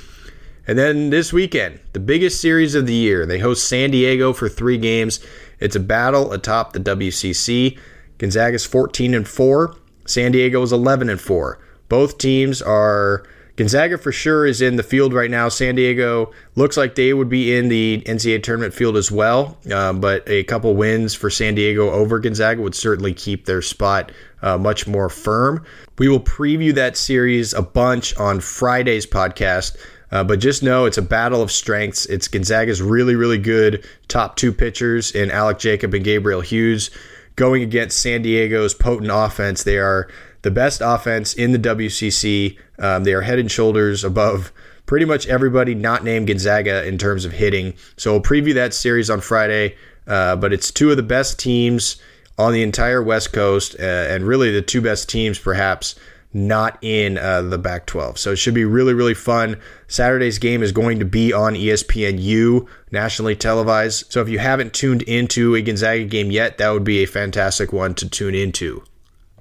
And 0.68 0.78
then 0.78 1.10
this 1.10 1.32
weekend, 1.32 1.80
the 1.94 2.00
biggest 2.00 2.42
series 2.42 2.76
of 2.76 2.88
the 2.88 2.94
year, 2.94 3.26
they 3.26 3.40
host 3.40 3.68
San 3.68 3.92
Diego 3.92 4.34
for 4.34 4.50
three 4.50 4.78
games. 4.78 5.20
It's 5.60 5.76
a 5.76 5.80
battle 5.80 6.34
atop 6.34 6.74
the 6.74 6.80
WCC. 6.80 7.78
Gonzaga's 8.18 8.66
14 8.66 9.14
and 9.14 9.28
4. 9.28 9.76
San 10.06 10.32
Diego 10.32 10.62
is 10.62 10.72
11 10.72 11.10
and 11.10 11.22
4. 11.22 11.60
Both 11.88 12.18
teams 12.18 12.62
are 12.62 13.26
Gonzaga 13.56 13.98
for 13.98 14.12
sure 14.12 14.46
is 14.46 14.62
in 14.62 14.76
the 14.76 14.84
field 14.84 15.14
right 15.14 15.32
now. 15.32 15.48
San 15.48 15.76
Diego 15.76 16.32
looks 16.56 16.76
like 16.76 16.96
they 16.96 17.14
would 17.14 17.30
be 17.30 17.56
in 17.56 17.70
the 17.70 18.04
NCAA 18.06 18.44
tournament 18.44 18.74
field 18.74 18.98
as 18.98 19.10
well, 19.10 19.58
uh, 19.72 19.94
but 19.94 20.28
a 20.28 20.44
couple 20.44 20.76
wins 20.76 21.16
for 21.16 21.30
San 21.30 21.56
Diego 21.56 21.90
over 21.90 22.20
Gonzaga 22.20 22.62
would 22.62 22.76
certainly 22.76 23.14
keep 23.14 23.46
their 23.46 23.62
spot 23.62 24.12
uh, 24.42 24.58
much 24.58 24.88
more 24.88 25.08
firm. 25.10 25.64
We 25.98 26.10
will 26.10 26.20
preview 26.20 26.74
that 26.76 26.98
series 26.98 27.54
a 27.54 27.62
bunch 27.62 28.16
on 28.18 28.42
Friday's 28.42 29.06
podcast. 29.06 29.78
Uh, 30.12 30.24
but 30.24 30.40
just 30.40 30.64
know 30.64 30.86
it's 30.86 30.98
a 30.98 31.02
battle 31.02 31.42
of 31.42 31.52
strengths. 31.52 32.06
It's 32.06 32.28
Gonzaga's 32.28 32.82
really, 32.82 33.16
really 33.16 33.38
good 33.38 33.86
top 34.08 34.36
two 34.36 34.52
pitchers 34.52 35.12
in 35.12 35.30
Alek 35.30 35.60
Jacob 35.60 35.94
and 35.94 36.04
Gabriel 36.04 36.42
Hughes 36.42 36.90
going 37.36 37.62
against 37.62 38.02
San 38.02 38.22
Diego's 38.22 38.74
potent 38.74 39.12
offense. 39.14 39.64
They 39.64 39.78
are 39.78 40.10
the 40.42 40.52
best 40.52 40.82
offense 40.84 41.34
in 41.34 41.52
the 41.52 41.60
WCC. 41.60 42.58
Um, 42.80 43.04
they 43.04 43.14
are 43.14 43.22
head 43.22 43.40
and 43.40 43.52
shoulders 43.52 44.04
above 44.04 44.52
pretty 44.86 45.06
much 45.06 45.28
everybody 45.28 45.74
not 45.74 46.04
named 46.04 46.28
Gonzaga 46.28 46.86
in 46.86 46.98
terms 46.98 47.26
of 47.26 47.34
hitting. 47.34 47.74
So 47.98 48.12
we'll 48.12 48.22
preview 48.22 48.54
that 48.54 48.74
series 48.74 49.10
on 49.10 49.22
Friday. 49.22 49.76
Uh, 50.08 50.36
but 50.36 50.54
it's 50.54 50.72
two 50.72 50.92
of 50.92 50.98
the 50.98 51.04
best 51.04 51.40
teams 51.40 51.98
on 52.38 52.54
the 52.54 52.62
entire 52.62 53.02
West 53.02 53.32
Coast, 53.34 53.76
uh, 53.80 53.84
and 53.84 54.28
really 54.28 54.52
the 54.52 54.62
two 54.62 54.82
best 54.82 55.10
teams, 55.10 55.40
perhaps 55.40 55.96
not 56.36 56.78
in 56.82 57.18
uh, 57.18 57.42
the 57.42 57.58
Pac-12. 57.58 58.18
So 58.18 58.34
it 58.34 58.36
should 58.36 58.54
be 58.54 58.66
really, 58.66 58.94
really 58.94 59.14
fun. 59.14 59.58
Saturday's 59.88 60.38
game 60.38 60.62
is 60.62 60.74
going 60.74 61.00
to 61.00 61.06
be 61.06 61.32
on 61.32 61.54
ESPNU, 61.54 62.68
nationally 62.92 63.38
televised. 63.38 64.12
So 64.12 64.22
if 64.22 64.28
you 64.28 64.38
haven't 64.38 64.74
tuned 64.74 65.02
into 65.04 65.56
a 65.56 65.62
Gonzaga 65.62 66.04
game 66.04 66.32
yet, 66.32 66.58
that 66.58 66.72
would 66.72 66.84
be 66.84 67.02
a 67.02 67.08
fantastic 67.08 67.72
one 67.72 67.96
to 67.96 68.10
tune 68.10 68.36
into. 68.36 68.84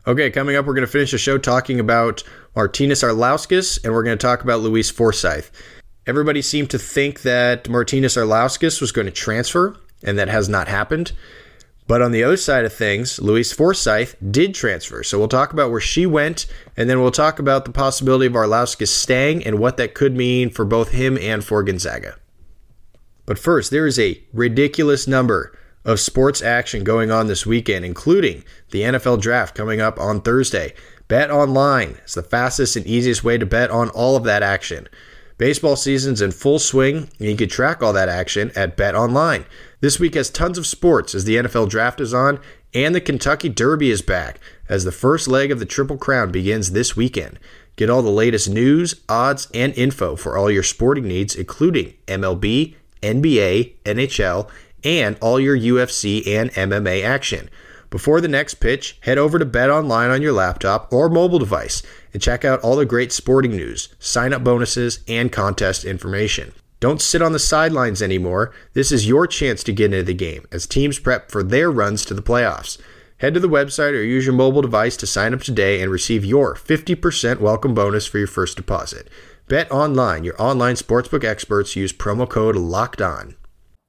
Okay, 0.07 0.31
coming 0.31 0.55
up, 0.55 0.67
we're 0.67 0.75
going 0.75 0.87
to 0.87 0.93
finish 0.93 1.11
the 1.11 1.19
show 1.19 1.37
talking 1.37 1.81
about 1.81 2.23
Martynas 2.55 3.03
Arlauskas, 3.03 3.83
and 3.83 3.93
we're 3.93 4.05
going 4.05 4.17
to 4.17 4.27
talk 4.27 4.45
about 4.45 4.61
Louise 4.61 4.91
Forsyth. 4.91 5.51
Everybody 6.07 6.43
seemed 6.43 6.71
to 6.71 6.79
think 6.79 7.23
that 7.23 7.65
Martynas 7.65 8.17
Arlauskas 8.17 8.81
was 8.81 8.93
going 8.93 9.07
to 9.07 9.13
transfer, 9.13 9.77
and 10.05 10.17
that 10.17 10.29
has 10.29 10.49
not 10.49 10.69
happened. 10.69 11.11
But 11.87 12.00
on 12.00 12.12
the 12.12 12.25
other 12.25 12.38
side 12.38 12.64
of 12.64 12.73
things, 12.73 13.21
Louise 13.21 13.53
Forsyth 13.53 14.17
did 14.31 14.55
transfer. 14.55 15.03
So 15.03 15.19
we'll 15.19 15.29
talk 15.29 15.53
about 15.53 15.71
where 15.71 15.81
she 15.81 16.07
went, 16.07 16.47
and 16.76 16.88
then 16.88 17.00
we'll 17.00 17.11
talk 17.11 17.38
about 17.38 17.67
the 17.67 17.73
possibility 17.73 18.26
of 18.26 18.33
Arlauskas 18.33 18.88
staying 18.88 19.45
and 19.45 19.59
what 19.59 19.76
that 19.76 19.95
could 19.95 20.17
mean 20.17 20.49
for 20.49 20.64
both 20.64 20.93
him 20.93 21.19
and 21.19 21.45
for 21.45 21.62
Gonzaga. 21.62 22.17
But 23.26 23.38
first, 23.38 23.71
there 23.71 23.87
is 23.87 23.99
a 23.99 24.23
ridiculous 24.33 25.07
number 25.07 25.57
of 25.85 26.00
sports 26.00 26.41
action 26.41 26.85
going 26.85 27.11
on 27.11 27.26
this 27.26 27.45
weekend, 27.45 27.85
including 27.85 28.45
the 28.71 28.83
NFL 28.83 29.21
draft 29.21 29.55
coming 29.55 29.81
up 29.81 30.00
on 30.00 30.23
Thursday. 30.23 30.75
Bet 31.09 31.31
online 31.31 31.99
is 32.07 32.14
the 32.14 32.23
fastest 32.23 32.76
and 32.76 32.87
easiest 32.87 33.23
way 33.23 33.37
to 33.37 33.45
bet 33.45 33.71
on 33.71 33.91
all 33.91 34.17
of 34.17 34.25
that 34.25 34.43
action. 34.43 34.88
Baseball 35.37 35.75
season's 35.75 36.23
in 36.23 36.31
full 36.31 36.61
swing, 36.61 37.09
and 37.19 37.29
you 37.29 37.35
can 37.37 37.49
track 37.49 37.83
all 37.83 37.93
that 37.93 38.09
action 38.09 38.53
at 38.55 38.76
Bet 38.76 38.95
Online. 38.95 39.45
This 39.81 39.99
week 39.99 40.14
has 40.14 40.31
tons 40.31 40.59
of 40.59 40.67
sports 40.67 41.12
as 41.12 41.25
the 41.25 41.37
NFL 41.37 41.69
draft 41.69 42.00
is 42.00 42.14
on, 42.14 42.38
and 42.73 42.95
the 42.95 43.00
Kentucky 43.00 43.49
Derby 43.49 43.91
is 43.91 44.00
back 44.00 44.38
as 44.69 44.85
the 44.85 44.93
first 44.93 45.26
leg 45.26 45.50
of 45.50 45.59
the 45.59 45.67
Triple 45.67 45.97
Crown 45.97 46.31
begins 46.31 46.71
this 46.71 46.95
weekend. 46.95 47.41
Get 47.75 47.91
all 47.91 48.03
the 48.03 48.11
latest 48.11 48.49
news, 48.49 49.03
odds, 49.09 49.49
and 49.53 49.75
info 49.75 50.14
for 50.14 50.37
all 50.37 50.53
your 50.53 50.62
sporting 50.62 51.09
needs, 51.09 51.35
including 51.35 51.95
MLB, 52.07 52.76
NBA, 53.03 53.73
NHL, 53.85 54.49
and 54.85 55.17
all 55.21 55.41
your 55.41 55.59
UFC 55.59 56.25
and 56.29 56.53
MMA 56.53 57.03
action. 57.03 57.50
Before 57.91 58.21
the 58.21 58.29
next 58.29 58.55
pitch, 58.55 58.99
head 59.00 59.19
over 59.19 59.38
to 59.41 59.45
Bet 59.45 59.71
Online 59.71 60.11
on 60.11 60.23
your 60.23 60.33
laptop 60.33 60.93
or 60.93 61.09
mobile 61.09 61.38
device 61.38 61.83
and 62.14 62.23
check 62.23 62.47
out 62.47 62.61
all 62.61 62.76
the 62.76 62.87
great 62.87 63.12
sporting 63.12 63.50
news, 63.50 63.90
sign 63.99 64.33
up 64.33 64.42
bonuses, 64.42 65.00
and 65.06 65.30
contest 65.30 65.85
information. 65.85 66.54
Don't 66.80 67.02
sit 67.02 67.21
on 67.21 67.33
the 67.33 67.38
sidelines 67.38 68.00
anymore. 68.00 68.52
This 68.73 68.92
is 68.92 69.09
your 69.09 69.26
chance 69.26 69.62
to 69.64 69.73
get 69.73 69.92
into 69.92 70.04
the 70.04 70.14
game 70.14 70.47
as 70.52 70.66
teams 70.66 70.99
prep 70.99 71.30
for 71.30 71.42
their 71.42 71.71
runs 71.71 72.04
to 72.06 72.14
the 72.14 72.23
playoffs. 72.23 72.78
Head 73.18 73.35
to 73.35 73.40
the 73.40 73.49
website 73.49 73.92
or 73.92 74.02
use 74.02 74.26
your 74.26 74.35
mobile 74.35 74.62
device 74.62 74.97
to 74.99 75.06
sign 75.06 75.35
up 75.35 75.40
today 75.40 75.80
and 75.80 75.90
receive 75.90 76.25
your 76.25 76.54
50% 76.54 77.40
welcome 77.40 77.75
bonus 77.75 78.06
for 78.06 78.18
your 78.18 78.26
first 78.26 78.56
deposit. 78.56 79.09
Bet 79.49 79.71
online, 79.71 80.25
your 80.25 80.40
online 80.40 80.75
sportsbook 80.75 81.25
experts 81.25 81.76
use 81.76 81.92
promo 81.92 82.28
code 82.28 82.56
LOCKED 82.56 83.02
ON. 83.02 83.37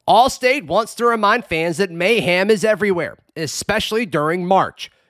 Allstate 0.08 0.68
wants 0.68 0.94
to 0.96 1.06
remind 1.06 1.46
fans 1.46 1.78
that 1.78 1.92
mayhem 1.92 2.52
is 2.52 2.64
everywhere, 2.64 3.18
especially 3.36 4.06
during 4.06 4.46
March. 4.46 4.92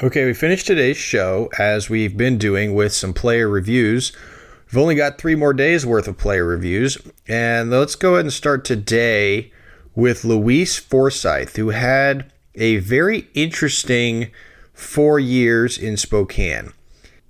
Okay, 0.00 0.26
we 0.26 0.32
finished 0.32 0.68
today's 0.68 0.96
show 0.96 1.50
as 1.58 1.90
we've 1.90 2.16
been 2.16 2.38
doing 2.38 2.72
with 2.72 2.92
some 2.92 3.12
player 3.12 3.48
reviews. 3.48 4.12
We've 4.66 4.80
only 4.80 4.94
got 4.94 5.18
three 5.18 5.34
more 5.34 5.52
days 5.52 5.84
worth 5.84 6.06
of 6.06 6.16
player 6.16 6.44
reviews, 6.44 6.98
and 7.26 7.68
let's 7.68 7.96
go 7.96 8.12
ahead 8.12 8.26
and 8.26 8.32
start 8.32 8.64
today 8.64 9.50
with 9.96 10.24
Louise 10.24 10.78
Forsyth, 10.78 11.56
who 11.56 11.70
had 11.70 12.30
a 12.54 12.76
very 12.76 13.26
interesting 13.34 14.30
four 14.72 15.18
years 15.18 15.76
in 15.76 15.96
Spokane. 15.96 16.72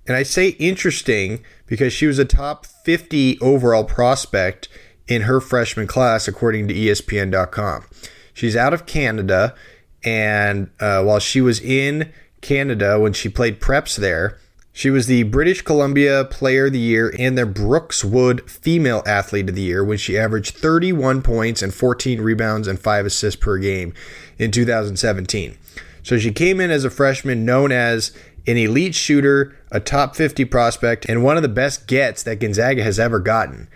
And 0.05 0.15
I 0.15 0.21
say 0.21 0.49
interesting 0.49 1.43
because 1.65 1.91
she 1.91 2.05
was 2.05 2.19
a 2.19 2.25
top 2.25 2.67
50 2.67 3.39
overall 3.39 3.83
prospect 3.83 4.69
in 5.07 5.23
her 5.23 5.41
freshman 5.41 5.87
class, 5.87 6.27
according 6.27 6.67
to 6.67 6.75
ESPN.com. 6.75 7.85
She's 8.31 8.55
out 8.55 8.75
of 8.75 8.85
Canada, 8.85 9.55
and 10.03 10.69
uh, 10.79 11.01
while 11.01 11.19
she 11.19 11.41
was 11.41 11.59
in 11.59 12.13
Canada 12.41 12.99
when 12.99 13.13
she 13.13 13.29
played 13.29 13.59
preps 13.59 13.95
there. 13.95 14.37
She 14.71 14.89
was 14.89 15.07
the 15.07 15.23
British 15.23 15.61
Columbia 15.61 16.23
Player 16.25 16.67
of 16.67 16.73
the 16.73 16.79
Year 16.79 17.13
and 17.19 17.37
the 17.37 17.45
Brookswood 17.45 18.49
Female 18.49 19.03
Athlete 19.05 19.49
of 19.49 19.55
the 19.55 19.61
Year 19.61 19.83
when 19.83 19.97
she 19.97 20.17
averaged 20.17 20.55
31 20.55 21.21
points 21.21 21.61
and 21.61 21.73
14 21.73 22.21
rebounds 22.21 22.67
and 22.67 22.79
5 22.79 23.05
assists 23.05 23.39
per 23.39 23.57
game 23.57 23.93
in 24.37 24.51
2017. 24.51 25.57
So 26.03 26.17
she 26.17 26.31
came 26.31 26.61
in 26.61 26.71
as 26.71 26.85
a 26.85 26.89
freshman 26.89 27.45
known 27.45 27.71
as 27.71 28.15
an 28.47 28.57
elite 28.57 28.95
shooter, 28.95 29.55
a 29.71 29.79
top 29.79 30.15
50 30.15 30.45
prospect, 30.45 31.05
and 31.07 31.23
one 31.23 31.35
of 31.35 31.43
the 31.43 31.49
best 31.49 31.87
gets 31.87 32.23
that 32.23 32.39
Gonzaga 32.39 32.83
has 32.83 32.99
ever 32.99 33.19
gotten. 33.19 33.67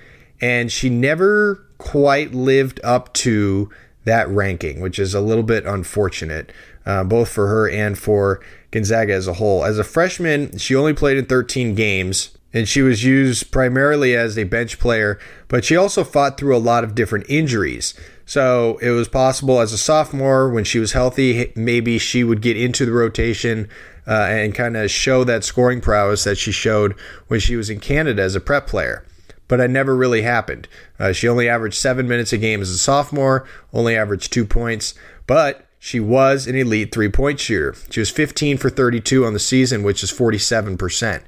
And 0.42 0.72
she 0.72 0.90
never 0.90 1.66
quite 1.78 2.34
lived 2.34 2.80
up 2.84 3.14
to 3.14 3.70
that 4.06 4.28
ranking, 4.30 4.82
which 4.82 5.00
is 5.00 5.14
a 5.14 5.22
little 5.22 5.44
bit 5.44 5.66
unfortunate, 5.66 6.52
uh, 6.86 7.04
both 7.04 7.30
for 7.30 7.48
her 7.48 7.70
and 7.70 7.98
for 7.98 8.40
Gonzaga 8.72 9.14
as 9.14 9.28
a 9.28 9.34
whole. 9.34 9.64
As 9.64 9.78
a 9.78 9.84
freshman, 9.84 10.58
she 10.58 10.76
only 10.76 10.94
played 10.94 11.18
in 11.18 11.26
13 11.26 11.76
games, 11.76 12.38
and 12.54 12.68
she 12.68 12.82
was 12.82 13.04
used 13.04 13.52
primarily 13.52 14.16
as 14.16 14.38
a 14.38 14.44
bench 14.44 14.80
player, 14.80 15.20
but 15.48 15.64
she 15.64 15.76
also 15.76 16.04
fought 16.04 16.38
through 16.38 16.56
a 16.56 16.58
lot 16.58 16.84
of 16.84 16.96
different 16.96 17.26
injuries. 17.30 17.94
So 18.26 18.78
it 18.82 18.92
was 18.92 19.08
possible 19.08 19.60
as 19.60 19.74
a 19.74 19.78
sophomore, 19.78 20.50
when 20.50 20.64
she 20.64 20.80
was 20.80 20.94
healthy, 20.94 21.52
maybe 21.56 21.98
she 21.98 22.24
would 22.24 22.42
get 22.42 22.58
into 22.58 22.86
the 22.86 22.92
rotation 22.92 23.70
uh, 24.08 24.28
and 24.30 24.56
kind 24.56 24.78
of 24.78 24.92
show 24.92 25.24
that 25.24 25.44
scoring 25.44 25.82
prowess 25.82 26.24
that 26.24 26.38
she 26.38 26.52
showed 26.52 26.94
when 27.28 27.40
she 27.40 27.56
was 27.56 27.70
in 27.70 27.80
Canada 27.80 28.22
as 28.22 28.36
a 28.36 28.42
prep 28.42 28.68
player. 28.68 29.06
But 29.48 29.60
it 29.60 29.70
never 29.70 29.96
really 29.96 30.22
happened. 30.22 30.68
Uh, 31.00 31.12
she 31.12 31.28
only 31.28 31.50
averaged 31.50 31.76
seven 31.76 32.08
minutes 32.08 32.34
a 32.34 32.38
game 32.38 32.62
as 32.62 32.70
a 32.70 32.78
sophomore, 32.78 33.46
only 33.74 33.96
averaged 33.96 34.32
two 34.32 34.46
points, 34.46 34.94
but 35.28 35.68
she 35.84 36.00
was 36.00 36.48
an 36.48 36.56
elite 36.56 36.94
three 36.94 37.10
point 37.10 37.42
shooter. 37.42 37.76
She 37.90 38.00
was 38.00 38.10
15 38.10 38.56
for 38.56 38.70
32 38.70 39.26
on 39.26 39.34
the 39.34 39.40
season, 39.40 39.84
which 39.84 40.02
is 40.02 40.14
47%. 40.14 41.24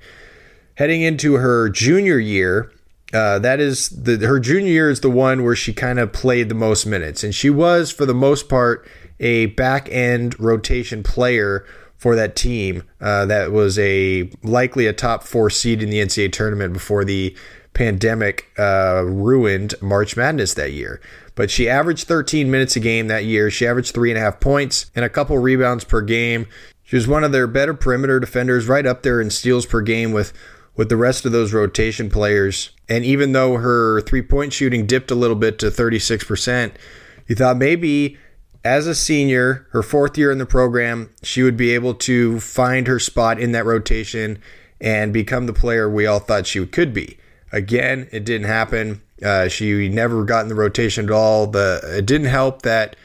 Heading 0.76 1.02
into 1.02 1.34
her 1.34 1.68
junior 1.68 2.18
year, 2.18 2.72
uh, 3.14 3.38
that 3.40 3.60
is 3.60 3.90
the 3.90 4.16
her 4.26 4.40
junior 4.40 4.72
year 4.72 4.90
is 4.90 5.02
the 5.02 5.10
one 5.10 5.44
where 5.44 5.58
she 5.58 5.74
kind 5.74 6.00
of 6.00 6.14
played 6.14 6.48
the 6.48 6.56
most 6.56 6.86
minutes, 6.86 7.22
and 7.22 7.36
she 7.36 7.50
was 7.50 7.92
for 7.92 8.06
the 8.06 8.14
most 8.14 8.48
part 8.48 8.88
a 9.20 9.48
back 9.48 9.90
end 9.92 10.40
rotation 10.40 11.04
player 11.04 11.66
for 11.98 12.16
that 12.16 12.38
team. 12.38 12.84
Uh, 13.02 13.26
that 13.26 13.52
was 13.52 13.78
a 13.78 14.32
likely 14.42 14.88
a 14.88 14.94
top 14.94 15.24
four 15.24 15.50
seed 15.50 15.84
in 15.84 15.90
the 15.90 16.00
NCAA 16.00 16.32
tournament 16.32 16.72
before 16.72 17.04
the 17.04 17.36
pandemic 17.74 18.50
uh, 18.58 19.04
ruined 19.06 19.76
March 19.82 20.16
Madness 20.16 20.54
that 20.54 20.72
year. 20.72 21.02
But 21.36 21.52
she 21.52 21.70
averaged 21.70 22.08
13 22.08 22.50
minutes 22.50 22.76
a 22.76 22.80
game 22.80 23.08
that 23.08 23.26
year. 23.26 23.52
She 23.52 23.68
averaged 23.68 23.94
three 23.94 24.10
and 24.10 24.18
a 24.18 24.22
half 24.22 24.40
points 24.40 24.90
and 24.96 25.04
a 25.04 25.10
couple 25.10 25.38
rebounds 25.38 25.84
per 25.84 26.02
game. 26.02 26.48
She 26.84 26.96
was 26.96 27.08
one 27.08 27.24
of 27.24 27.32
their 27.32 27.48
better 27.48 27.74
perimeter 27.74 28.20
defenders, 28.20 28.68
right 28.68 28.86
up 28.86 29.04
there 29.04 29.20
in 29.20 29.30
steals 29.30 29.66
per 29.66 29.82
game 29.82 30.12
with 30.12 30.34
with 30.76 30.90
the 30.90 30.98
rest 30.98 31.26
of 31.26 31.32
those 31.32 31.54
rotation 31.54 32.10
players. 32.10 32.72
And 32.90 33.04
even 33.06 33.32
though 33.32 33.58
her 33.58 34.02
three 34.02 34.22
point 34.22 34.54
shooting 34.54 34.86
dipped 34.86 35.12
a 35.12 35.16
little 35.16 35.36
bit 35.36 35.58
to 35.60 35.68
36%, 35.68 36.74
you 37.28 37.36
thought 37.36 37.58
maybe 37.58 38.18
as 38.64 38.88
a 38.88 38.96
senior, 38.96 39.68
her 39.72 39.84
fourth 39.84 40.18
year 40.18 40.32
in 40.32 40.38
the 40.38 40.46
program, 40.46 41.12
she 41.22 41.44
would 41.44 41.56
be 41.56 41.72
able 41.72 41.94
to 41.94 42.40
find 42.40 42.88
her 42.88 43.00
spot 43.00 43.40
in 43.40 43.52
that 43.52 43.66
rotation 43.66 44.40
and 44.82 45.14
become 45.14 45.46
the 45.46 45.54
player 45.54 45.90
we 45.90 46.06
all 46.06 46.20
thought 46.20 46.48
she 46.48 46.66
could 46.66 46.94
be. 46.94 47.18
Again, 47.52 48.10
it 48.12 48.26
didn't 48.26 48.48
happen. 48.48 49.02
Uh, 49.24 49.48
she 49.48 49.88
never 49.90 50.24
got 50.24 50.42
in 50.42 50.50
the 50.50 50.56
rotation 50.56 51.06
at 51.06 51.12
all. 51.12 51.48
The 51.48 51.82
it 52.00 52.06
didn't 52.06 52.28
help 52.28 52.64
that 52.64 52.96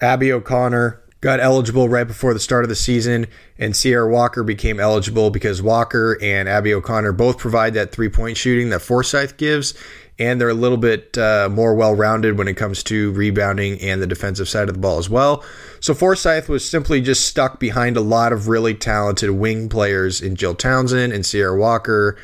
Abby 0.00 0.32
O'Connor 0.32 1.00
got 1.20 1.40
eligible 1.40 1.88
right 1.88 2.06
before 2.06 2.34
the 2.34 2.40
start 2.40 2.64
of 2.64 2.68
the 2.68 2.74
season, 2.74 3.26
and 3.58 3.74
Cierra 3.74 4.08
Walker 4.08 4.42
became 4.42 4.78
eligible 4.78 5.30
because 5.30 5.62
Walker 5.62 6.18
and 6.22 6.48
Abby 6.48 6.74
O'Connor 6.74 7.12
both 7.12 7.38
provide 7.38 7.74
that 7.74 7.92
three 7.92 8.08
point 8.08 8.36
shooting 8.36 8.70
that 8.70 8.80
Forsyth 8.80 9.36
gives, 9.36 9.74
and 10.18 10.40
they're 10.40 10.48
a 10.48 10.54
little 10.54 10.78
bit 10.78 11.16
uh, 11.16 11.48
more 11.50 11.74
well 11.74 11.94
rounded 11.94 12.38
when 12.38 12.48
it 12.48 12.54
comes 12.54 12.82
to 12.84 13.12
rebounding 13.12 13.80
and 13.80 14.02
the 14.02 14.06
defensive 14.06 14.48
side 14.48 14.68
of 14.68 14.74
the 14.74 14.80
ball 14.80 14.98
as 14.98 15.08
well. 15.08 15.44
So 15.80 15.94
Forsyth 15.94 16.48
was 16.48 16.68
simply 16.68 17.00
just 17.00 17.26
stuck 17.26 17.60
behind 17.60 17.96
a 17.96 18.02
lot 18.02 18.32
of 18.32 18.48
really 18.48 18.74
talented 18.74 19.30
wing 19.30 19.68
players 19.68 20.20
in 20.20 20.36
Jill 20.36 20.54
Townsend 20.54 21.12
and 21.12 21.24
Cierra 21.24 21.56
Walker 21.56 22.16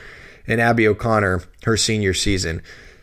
and 0.46 0.60
Abby 0.60 0.86
O'Connor 0.86 1.42
her 1.64 1.76
senior 1.76 2.14
season. 2.14 2.62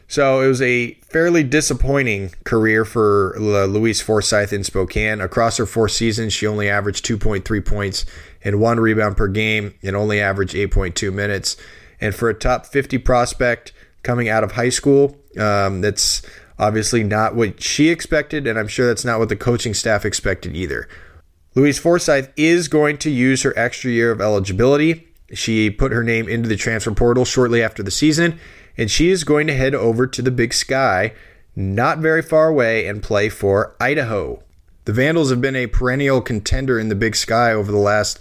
So 0.10 0.42
it 0.42 0.48
was 0.48 0.60
a 0.60 0.94
fairly 1.12 1.44
disappointing 1.44 2.34
career 2.44 2.84
for 2.84 3.36
Louise 3.38 4.02
Forsyth 4.02 4.52
in 4.52 4.64
Spokane. 4.64 5.22
Across 5.22 5.58
her 5.58 5.68
four 5.68 5.88
seasons, 5.88 6.34
she 6.34 6.48
only 6.48 6.68
averaged 6.68 7.06
2.3 7.06 7.64
points 7.64 8.06
and 8.44 8.60
one 8.60 8.80
rebound 8.80 9.18
per 9.18 9.28
game 9.28 9.76
and 9.84 9.96
only 9.96 10.20
averaged 10.20 10.56
8.2 10.56 11.14
minutes. 11.14 11.58
And 12.02 12.16
for 12.16 12.28
a 12.28 12.34
top 12.34 12.66
50 12.66 12.98
prospect 12.98 13.72
coming 14.02 14.28
out 14.28 14.44
of 14.44 14.54
high 14.54 14.70
school, 14.70 15.16
um, 15.38 15.82
that's 15.82 16.24
obviously 16.58 17.04
not 17.04 17.36
what 17.36 17.62
she 17.62 17.90
expected, 17.90 18.48
and 18.48 18.58
I'm 18.58 18.68
sure 18.68 18.88
that's 18.88 19.06
not 19.06 19.20
what 19.20 19.30
the 19.30 19.36
coaching 19.36 19.76
staff 19.76 20.06
expected 20.06 20.56
either. 20.56 20.90
Louise 21.54 21.78
Forsyth 21.78 22.34
is 22.36 22.68
going 22.68 22.98
to 22.98 23.12
use 23.12 23.44
her 23.44 23.54
extra 23.56 23.92
year 23.92 24.10
of 24.10 24.22
eligibility. 24.22 25.08
She 25.34 25.70
put 25.70 25.92
her 25.92 26.04
name 26.04 26.28
into 26.28 26.50
the 26.50 26.56
transfer 26.56 26.96
portal 26.96 27.26
shortly 27.26 27.62
after 27.62 27.84
the 27.84 27.92
season 27.92 28.40
and 28.80 28.90
she 28.90 29.10
is 29.10 29.26
going 29.26 29.46
to 29.46 29.54
head 29.54 29.76
over 29.76 30.08
to 30.08 30.22
the 30.22 30.32
Big 30.32 30.54
Sky, 30.54 31.12
not 31.54 31.98
very 31.98 32.22
far 32.22 32.48
away, 32.48 32.88
and 32.88 33.04
play 33.04 33.28
for 33.28 33.76
Idaho. 33.78 34.42
The 34.86 34.94
Vandals 34.94 35.32
have 35.32 35.42
been 35.42 35.58
a 35.58 35.68
perennial 35.68 36.22
contender 36.22 36.80
in 36.80 36.88
the 36.88 36.96
Big 36.96 37.18
Sky 37.18 37.52
over 37.52 37.74
the 37.74 37.78
last, 37.78 38.20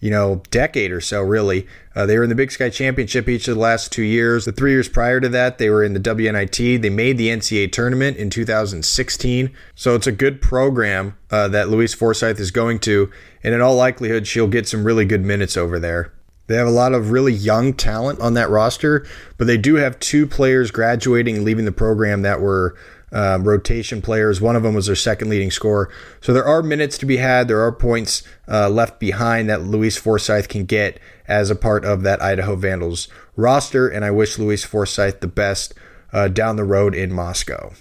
you 0.00 0.10
know, 0.10 0.42
decade 0.50 0.90
or 0.90 1.00
so, 1.00 1.22
really. 1.22 1.64
Uh, 1.94 2.06
they 2.06 2.18
were 2.18 2.24
in 2.24 2.28
the 2.28 2.34
Big 2.34 2.50
Sky 2.50 2.70
Championship 2.70 3.28
each 3.28 3.46
of 3.46 3.54
the 3.54 3.60
last 3.60 3.92
two 3.92 4.02
years. 4.02 4.46
The 4.46 4.52
three 4.52 4.72
years 4.72 4.88
prior 4.88 5.20
to 5.20 5.28
that, 5.28 5.58
they 5.58 5.70
were 5.70 5.84
in 5.84 5.94
the 5.94 6.00
WNIT. 6.00 6.82
They 6.82 6.90
made 6.90 7.16
the 7.16 7.28
NCAA 7.28 7.70
tournament 7.70 8.16
in 8.16 8.30
2016. 8.30 9.54
So 9.76 9.94
it's 9.94 10.08
a 10.08 10.12
good 10.12 10.42
program 10.42 11.16
uh, 11.30 11.46
that 11.48 11.68
Louise 11.68 11.94
Forsyth 11.94 12.40
is 12.40 12.50
going 12.50 12.80
to. 12.80 13.12
And 13.44 13.54
in 13.54 13.60
all 13.60 13.76
likelihood, 13.76 14.26
she'll 14.26 14.48
get 14.48 14.66
some 14.66 14.82
really 14.82 15.04
good 15.04 15.24
minutes 15.24 15.56
over 15.56 15.78
there. 15.78 16.12
They 16.50 16.56
have 16.56 16.66
a 16.66 16.72
lot 16.72 16.94
of 16.94 17.12
really 17.12 17.32
young 17.32 17.74
talent 17.74 18.18
on 18.18 18.34
that 18.34 18.50
roster, 18.50 19.06
but 19.38 19.46
they 19.46 19.56
do 19.56 19.76
have 19.76 20.00
two 20.00 20.26
players 20.26 20.72
graduating 20.72 21.36
and 21.36 21.44
leaving 21.44 21.64
the 21.64 21.70
program 21.70 22.22
that 22.22 22.40
were 22.40 22.76
um, 23.12 23.44
rotation 23.44 24.02
players. 24.02 24.40
One 24.40 24.56
of 24.56 24.64
them 24.64 24.74
was 24.74 24.86
their 24.86 24.96
second 24.96 25.30
leading 25.30 25.52
scorer. 25.52 25.92
So 26.20 26.32
there 26.32 26.44
are 26.44 26.60
minutes 26.60 26.98
to 26.98 27.06
be 27.06 27.18
had. 27.18 27.46
There 27.46 27.60
are 27.60 27.70
points 27.70 28.24
uh, 28.48 28.68
left 28.68 28.98
behind 28.98 29.48
that 29.48 29.62
Louise 29.62 29.96
Forsyth 29.96 30.48
can 30.48 30.64
get 30.64 30.98
as 31.28 31.50
a 31.50 31.54
part 31.54 31.84
of 31.84 32.02
that 32.02 32.20
Idaho 32.20 32.56
Vandals 32.56 33.06
roster. 33.36 33.86
And 33.86 34.04
I 34.04 34.10
wish 34.10 34.36
Louise 34.36 34.64
Forsyth 34.64 35.20
the 35.20 35.28
best 35.28 35.74
uh, 36.12 36.26
down 36.26 36.56
the 36.56 36.64
road 36.64 36.96
in 36.96 37.12
Moscow. 37.12 37.74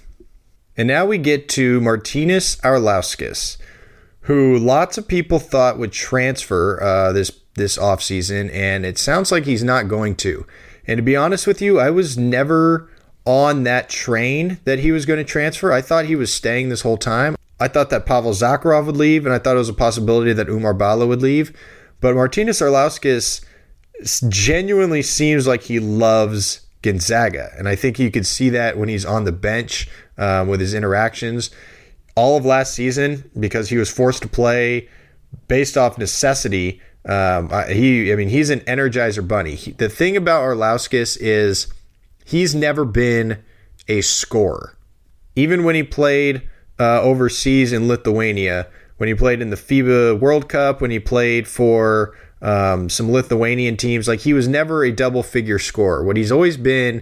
And 0.78 0.88
now 0.88 1.08
we 1.08 1.18
get 1.18 1.50
to 1.50 1.82
Martynas 1.82 2.62
Arlauskas, 2.62 3.58
who 4.22 4.60
lots 4.60 5.00
of 5.00 5.08
people 5.08 5.40
thought 5.40 5.80
would 5.80 5.92
transfer 5.92 6.80
uh, 6.84 7.12
this 7.14 7.32
this 7.60 7.78
offseason, 7.78 8.52
and 8.52 8.84
it 8.84 8.98
sounds 8.98 9.32
like 9.32 9.46
he's 9.46 9.64
not 9.64 9.88
going 9.88 10.16
to. 10.16 10.48
And 10.88 10.98
to 10.98 11.04
be 11.04 11.16
honest 11.16 11.46
with 11.46 11.62
you, 11.62 11.80
I 11.80 11.92
was 11.92 12.18
never 12.18 12.90
on 13.26 13.64
that 13.66 13.90
train 13.90 14.60
that 14.64 14.80
he 14.80 14.92
was 14.92 15.06
going 15.06 15.20
to 15.20 15.24
transfer. 15.24 15.72
I 15.72 15.82
thought 15.82 16.06
he 16.06 16.16
was 16.16 16.34
staying 16.34 16.70
this 16.70 16.82
whole 16.82 16.98
time. 16.98 17.36
I 17.60 17.68
thought 17.68 17.92
that 17.92 18.08
Pavel 18.08 18.32
Zakharov 18.32 18.88
would 18.88 18.98
leave, 18.98 19.26
and 19.26 19.36
I 19.36 19.38
thought 19.38 19.56
it 19.56 19.60
was 19.60 19.70
a 19.70 19.74
possibility 19.74 20.34
that 20.34 20.48
Oumar 20.48 20.76
Ballo 20.76 21.06
would 21.06 21.22
leave. 21.22 21.56
But 22.02 22.16
Martynas 22.16 22.62
Arlauskas 22.62 23.46
genuinely 24.30 25.04
seems 25.04 25.46
like 25.46 25.64
he 25.64 25.80
loves 25.80 26.62
Gonzaga. 26.82 27.52
And 27.58 27.68
I 27.68 27.76
think 27.76 28.00
you 28.00 28.10
could 28.10 28.26
see 28.26 28.50
that 28.50 28.78
when 28.78 28.90
he's 28.90 29.06
on 29.06 29.26
the 29.26 29.32
bench 29.32 29.90
um, 30.18 30.48
with 30.48 30.60
his 30.60 30.74
interactions. 30.74 31.52
All 32.16 32.38
of 32.38 32.46
last 32.46 32.74
season, 32.74 33.30
because 33.40 33.70
he 33.70 33.78
was 33.78 33.92
forced 33.92 34.22
to 34.24 34.28
play 34.28 34.90
based 35.48 35.78
off 35.78 35.98
necessity, 35.98 36.82
um, 37.06 37.50
he, 37.70 38.12
I 38.12 38.16
mean, 38.16 38.30
he's 38.30 38.50
an 38.50 38.60
energizer 38.62 39.26
bunny. 39.28 39.56
He, 39.56 39.72
the 39.72 39.90
thing 39.90 40.18
about 40.18 40.44
Arlauskas 40.44 41.18
is 41.20 41.68
he's 42.26 42.54
never 42.54 42.86
been 42.86 43.44
a 43.88 44.02
scorer. 44.02 44.78
Even 45.36 45.64
when 45.64 45.76
he 45.76 45.84
played 45.84 46.48
uh, 46.80 47.02
overseas 47.02 47.72
in 47.72 47.88
Lithuania, 47.88 48.68
when 48.98 49.08
he 49.08 49.16
played 49.16 49.42
in 49.42 49.50
the 49.50 49.56
FIBA 49.56 50.20
World 50.20 50.50
Cup, 50.50 50.82
when 50.82 50.92
he 50.92 51.00
played 51.00 51.48
for 51.48 52.18
um, 52.42 52.90
some 52.90 53.12
Lithuanian 53.12 53.78
teams, 53.78 54.08
like 54.08 54.20
he 54.20 54.34
was 54.34 54.48
never 54.48 54.84
a 54.84 54.92
double 54.92 55.24
figure 55.24 55.60
scorer. 55.60 56.04
What 56.04 56.18
he's 56.18 56.32
always 56.32 56.58
been 56.58 57.02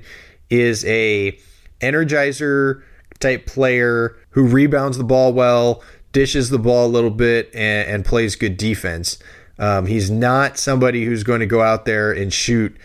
is 0.50 0.86
a 0.86 1.38
energizer 1.82 2.84
type 3.20 3.46
player 3.46 4.16
who 4.32 4.48
rebounds 4.48 4.98
the 4.98 5.04
ball 5.04 5.34
well, 5.34 5.84
dishes 6.12 6.50
the 6.50 6.60
ball 6.60 6.86
a 6.86 6.88
little 6.88 7.10
bit, 7.10 7.50
and, 7.54 7.90
and 7.90 8.06
plays 8.06 8.36
good 8.36 8.58
defense. 8.58 9.18
Um, 9.60 9.86
he's 9.86 10.12
not 10.12 10.58
somebody 10.58 11.06
who's 11.06 11.24
going 11.24 11.40
to 11.40 11.46
go 11.46 11.62
out 11.62 11.86
there 11.86 12.12
and 12.12 12.32
shoot, 12.32 12.76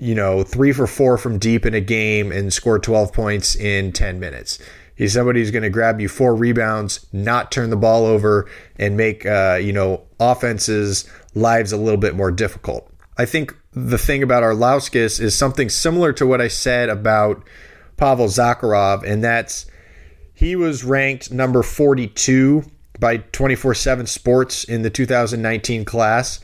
you 0.00 0.14
know, 0.14 0.42
three 0.44 0.72
for 0.72 0.86
four 0.86 1.18
from 1.18 1.38
deep 1.38 1.66
in 1.66 1.74
a 1.74 1.80
game 1.80 2.30
and 2.30 2.52
score 2.52 2.78
12 2.78 3.12
points 3.12 3.56
in 3.56 3.92
10 3.92 4.20
minutes. 4.20 4.58
He's 4.98 5.12
somebody 5.12 5.40
who's 5.40 5.52
going 5.52 5.62
to 5.62 5.70
grab 5.70 6.00
you 6.00 6.08
four 6.08 6.34
rebounds, 6.34 7.06
not 7.12 7.52
turn 7.52 7.70
the 7.70 7.76
ball 7.76 8.04
over, 8.04 8.50
and 8.76 8.96
make 8.96 9.24
uh, 9.24 9.58
you 9.62 9.72
know 9.72 10.02
offenses' 10.18 11.08
lives 11.36 11.70
a 11.70 11.76
little 11.76 12.00
bit 12.00 12.16
more 12.16 12.32
difficult. 12.32 12.90
I 13.16 13.24
think 13.24 13.56
the 13.72 13.96
thing 13.96 14.24
about 14.24 14.42
Arlauskas 14.42 15.20
is 15.20 15.36
something 15.36 15.68
similar 15.68 16.12
to 16.14 16.26
what 16.26 16.40
I 16.40 16.48
said 16.48 16.88
about 16.88 17.44
Pavel 17.96 18.26
Zakharov, 18.26 19.04
and 19.04 19.22
that's 19.22 19.66
he 20.34 20.56
was 20.56 20.82
ranked 20.82 21.30
number 21.30 21.62
42 21.62 22.64
by 22.98 23.18
24 23.18 23.74
7 23.74 24.06
Sports 24.06 24.64
in 24.64 24.82
the 24.82 24.90
2019 24.90 25.84
class. 25.84 26.40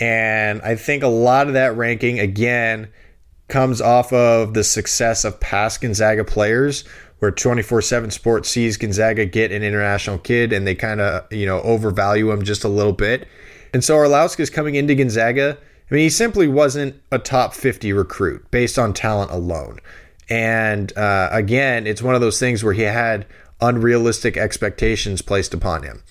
And 0.00 0.62
I 0.62 0.76
think 0.76 1.02
a 1.02 1.08
lot 1.08 1.48
of 1.48 1.54
that 1.54 1.76
ranking, 1.76 2.20
again, 2.20 2.88
comes 3.48 3.80
off 3.80 4.12
of 4.12 4.54
the 4.54 4.62
success 4.62 5.24
of 5.24 5.40
past 5.40 5.80
Gonzaga 5.80 6.24
players, 6.24 6.84
where 7.18 7.30
24 7.30 7.82
7 7.82 8.10
Sports 8.10 8.48
sees 8.48 8.76
Gonzaga 8.76 9.26
get 9.26 9.52
an 9.52 9.62
international 9.62 10.18
kid 10.18 10.52
and 10.52 10.66
they 10.66 10.74
kind 10.74 11.00
of, 11.00 11.30
you 11.32 11.46
know, 11.46 11.60
overvalue 11.62 12.30
him 12.30 12.42
just 12.44 12.64
a 12.64 12.68
little 12.68 12.92
bit. 12.92 13.26
And 13.74 13.84
so 13.84 13.96
Arlauskas 13.96 14.52
coming 14.52 14.76
into 14.76 14.94
Gonzaga, 14.94 15.58
I 15.90 15.94
mean, 15.94 16.04
he 16.04 16.10
simply 16.10 16.48
wasn't 16.48 17.00
a 17.10 17.18
top 17.18 17.54
50 17.54 17.92
recruit 17.92 18.50
based 18.50 18.78
on 18.78 18.92
talent 18.92 19.30
alone. 19.30 19.80
And 20.30 20.96
uh, 20.96 21.30
again, 21.32 21.86
it's 21.86 22.02
one 22.02 22.14
of 22.14 22.20
those 22.20 22.38
things 22.38 22.62
where 22.62 22.74
he 22.74 22.82
had 22.82 23.26
unrealistic 23.60 24.36
expectations 24.36 25.22
placed 25.22 25.54
upon 25.54 25.82
him. 25.82 26.02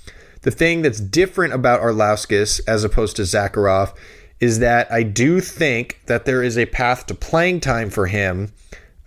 The 0.42 0.52
thing 0.52 0.82
that's 0.82 1.00
different 1.00 1.54
about 1.54 1.82
Arlauskas 1.82 2.62
as 2.68 2.84
opposed 2.84 3.16
to 3.18 3.24
Zakharov 3.24 3.94
is 4.40 4.60
that 4.60 4.92
I 4.92 5.04
do 5.04 5.42
think 5.42 6.02
that 6.06 6.26
there 6.26 6.44
is 6.44 6.58
a 6.58 6.68
path 6.68 7.08
to 7.08 7.16
playing 7.16 7.62
time 7.62 7.90
for 7.90 8.06
him 8.08 8.54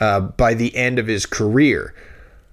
uh, 0.00 0.20
by 0.20 0.55
the 0.55 0.74
end 0.74 0.98
of 0.98 1.07
his 1.07 1.26
career. 1.26 1.94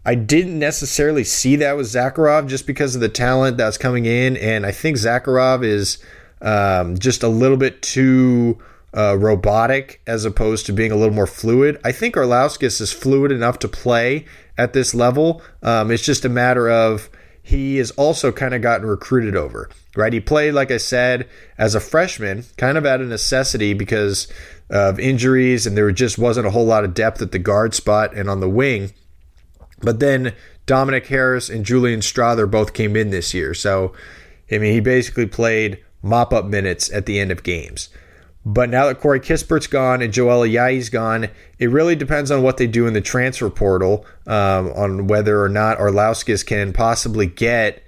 I 0.06 0.16
didn't 0.16 0.60
necessarily 0.60 1.24
see 1.24 1.58
that 1.58 1.76
with 1.76 1.88
Zakharov 1.88 2.48
just 2.48 2.68
because 2.68 2.96
of 2.96 3.02
the 3.02 3.10
talent 3.10 3.58
that's 3.58 3.78
coming 3.78 4.06
in, 4.06 4.38
and 4.38 4.66
I 4.66 4.72
think 4.72 4.98
Zakharov 4.98 5.66
is 5.66 5.98
um, 6.42 6.98
just 6.98 7.24
a 7.24 7.28
little 7.28 7.58
bit 7.58 7.82
too 7.82 8.58
uh, 8.96 9.18
robotic 9.18 10.02
as 10.08 10.26
opposed 10.26 10.66
to 10.66 10.74
being 10.74 10.92
a 10.92 10.96
little 10.96 11.14
more 11.14 11.28
fluid. 11.28 11.80
I 11.84 11.92
think 11.92 12.16
Arlauskas 12.16 12.82
is 12.82 12.92
fluid 12.92 13.32
enough 13.32 13.60
to 13.60 13.68
play 13.68 14.26
at 14.58 14.74
this 14.74 14.94
level. 14.94 15.42
Um, 15.62 15.92
it's 15.92 16.04
just 16.04 16.26
a 16.26 16.30
matter 16.30 16.70
of 16.70 17.10
he 17.48 17.78
has 17.78 17.92
also 17.92 18.32
kind 18.32 18.54
of 18.54 18.62
gotten 18.62 18.86
recruited 18.86 19.36
over, 19.36 19.70
right? 19.96 20.12
He 20.12 20.20
played, 20.20 20.52
like 20.52 20.70
I 20.70 20.78
said, 20.78 21.30
as 21.58 21.76
a 21.76 21.80
freshman, 21.80 22.44
kind 22.58 22.78
of 22.78 22.86
out 22.86 23.00
of 23.00 23.08
necessity 23.08 23.74
because 23.74 24.28
of 24.70 25.00
injuries, 25.00 25.66
and 25.66 25.78
there 25.78 25.90
just 25.94 26.18
wasn't 26.18 26.48
a 26.48 26.52
whole 26.52 26.66
lot 26.66 26.84
of 26.84 26.94
depth 26.94 27.22
at 27.22 27.32
the 27.32 27.40
guard 27.40 27.74
spot 27.74 28.14
and 28.14 28.30
on 28.30 28.42
the 28.42 28.50
wing. 28.50 28.92
But 29.80 30.02
then 30.02 30.34
Dominic 30.66 31.08
Harris 31.08 31.50
and 31.50 31.66
Julian 31.66 32.02
Strawther 32.02 32.52
both 32.52 32.74
came 32.74 32.98
in 32.98 33.12
this 33.12 33.34
year. 33.34 33.54
So, 33.54 33.94
I 34.52 34.58
mean, 34.58 34.74
he 34.74 34.82
basically 34.82 35.26
played 35.26 35.82
mop 36.02 36.34
up 36.34 36.46
minutes 36.46 36.92
at 36.92 37.06
the 37.06 37.18
end 37.18 37.32
of 37.32 37.44
games. 37.44 37.90
But 38.50 38.70
now 38.70 38.86
that 38.88 39.02
Corey 39.02 39.20
Kispert's 39.20 39.68
gone 39.68 40.02
and 40.02 40.14
Joel 40.14 40.48
Ayayi's 40.48 40.90
gone, 40.90 41.28
it 41.60 41.70
really 41.70 41.98
depends 41.98 42.32
on 42.32 42.44
what 42.44 42.56
they 42.56 42.66
do 42.66 42.88
in 42.88 42.94
the 42.94 43.02
transfer 43.02 43.50
portal 43.50 44.06
um, 44.26 44.72
on 44.72 45.08
whether 45.08 45.44
or 45.44 45.50
not 45.50 45.78
Arlauskas 45.80 46.46
can 46.46 46.72
possibly 46.72 47.26
get, 47.26 47.84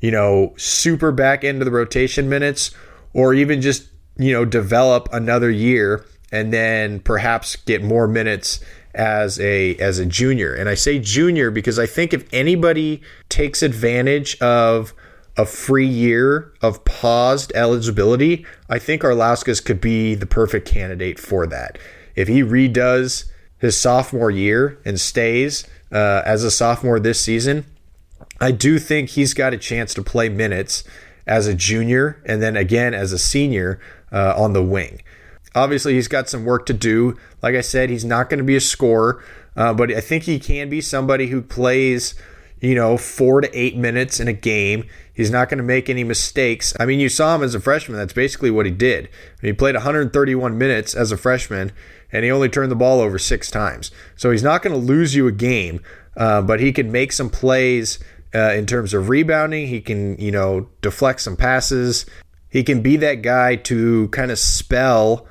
you 0.00 0.10
know, 0.10 0.54
super 0.56 1.12
back 1.12 1.44
into 1.44 1.62
the 1.62 1.70
rotation 1.70 2.26
minutes 2.26 2.70
or 3.12 3.34
even 3.34 3.60
just, 3.60 3.88
you 4.16 4.32
know, 4.32 4.46
develop 4.46 5.10
another 5.12 5.50
year 5.50 6.06
and 6.32 6.54
then 6.54 7.00
perhaps 7.00 7.56
get 7.56 7.84
more 7.84 8.08
minutes 8.08 8.60
as 8.94 9.38
a 9.40 9.76
as 9.76 9.98
a 9.98 10.06
junior. 10.06 10.54
And 10.54 10.70
I 10.70 10.74
say 10.74 10.98
junior 10.98 11.50
because 11.50 11.78
I 11.78 11.84
think 11.84 12.14
if 12.14 12.26
anybody 12.32 13.02
takes 13.28 13.62
advantage 13.62 14.38
of 14.40 14.94
a 15.38 15.46
free 15.46 15.86
year 15.86 16.52
of 16.60 16.84
paused 16.84 17.52
eligibility, 17.54 18.44
I 18.68 18.78
think 18.78 19.02
Arlauskas 19.02 19.64
could 19.64 19.80
be 19.80 20.14
the 20.14 20.26
perfect 20.26 20.68
candidate 20.68 21.18
for 21.18 21.46
that. 21.46 21.78
If 22.16 22.26
he 22.26 22.42
redoes 22.42 23.30
his 23.58 23.76
sophomore 23.76 24.32
year 24.32 24.78
and 24.84 25.00
stays 25.00 25.66
uh, 25.92 26.22
as 26.26 26.42
a 26.42 26.50
sophomore 26.50 26.98
this 26.98 27.20
season, 27.20 27.64
I 28.40 28.50
do 28.50 28.78
think 28.78 29.10
he's 29.10 29.32
got 29.32 29.54
a 29.54 29.58
chance 29.58 29.94
to 29.94 30.02
play 30.02 30.28
minutes 30.28 30.84
as 31.26 31.46
a 31.46 31.54
junior 31.54 32.20
and 32.26 32.42
then 32.42 32.56
again 32.56 32.92
as 32.92 33.12
a 33.12 33.18
senior 33.18 33.80
uh, 34.12 34.34
on 34.36 34.52
the 34.52 34.62
wing. 34.62 35.02
Obviously, 35.54 35.94
he's 35.94 36.08
got 36.08 36.28
some 36.28 36.44
work 36.44 36.66
to 36.66 36.72
do. 36.72 37.16
Like 37.42 37.54
I 37.54 37.60
said, 37.60 37.90
he's 37.90 38.04
not 38.04 38.28
going 38.28 38.38
to 38.38 38.44
be 38.44 38.56
a 38.56 38.60
scorer, 38.60 39.22
uh, 39.56 39.74
but 39.74 39.90
I 39.92 40.00
think 40.00 40.24
he 40.24 40.38
can 40.38 40.68
be 40.68 40.80
somebody 40.80 41.28
who 41.28 41.42
plays, 41.42 42.14
you 42.60 42.74
know, 42.74 42.96
four 42.96 43.40
to 43.40 43.58
eight 43.58 43.76
minutes 43.76 44.20
in 44.20 44.28
a 44.28 44.32
game. 44.32 44.84
He's 45.12 45.30
not 45.30 45.48
going 45.48 45.58
to 45.58 45.64
make 45.64 45.88
any 45.88 46.04
mistakes. 46.04 46.74
I 46.78 46.86
mean, 46.86 47.00
you 47.00 47.08
saw 47.08 47.34
him 47.34 47.42
as 47.42 47.54
a 47.54 47.60
freshman. 47.60 47.98
That's 47.98 48.12
basically 48.12 48.50
what 48.50 48.66
he 48.66 48.72
did. 48.72 49.08
He 49.40 49.52
played 49.52 49.74
131 49.74 50.58
minutes 50.58 50.94
as 50.94 51.12
a 51.12 51.16
freshman, 51.16 51.72
and 52.12 52.24
he 52.24 52.30
only 52.30 52.48
turned 52.48 52.70
the 52.70 52.76
ball 52.76 53.00
over 53.00 53.18
six 53.18 53.50
times. 53.50 53.90
So 54.16 54.30
he's 54.30 54.42
not 54.42 54.62
going 54.62 54.78
to 54.78 54.86
lose 54.86 55.14
you 55.14 55.26
a 55.26 55.32
game, 55.32 55.80
uh, 56.16 56.42
but 56.42 56.60
he 56.60 56.72
can 56.72 56.90
make 56.90 57.12
some 57.12 57.30
plays 57.30 57.98
uh, 58.34 58.52
in 58.52 58.66
terms 58.66 58.94
of 58.94 59.08
rebounding. 59.08 59.68
He 59.68 59.80
can, 59.80 60.16
you 60.18 60.30
know, 60.30 60.68
deflect 60.80 61.20
some 61.20 61.36
passes. 61.36 62.06
He 62.50 62.62
can 62.62 62.82
be 62.82 62.96
that 62.96 63.22
guy 63.22 63.56
to 63.56 64.08
kind 64.08 64.30
of 64.30 64.38
spell 64.38 65.26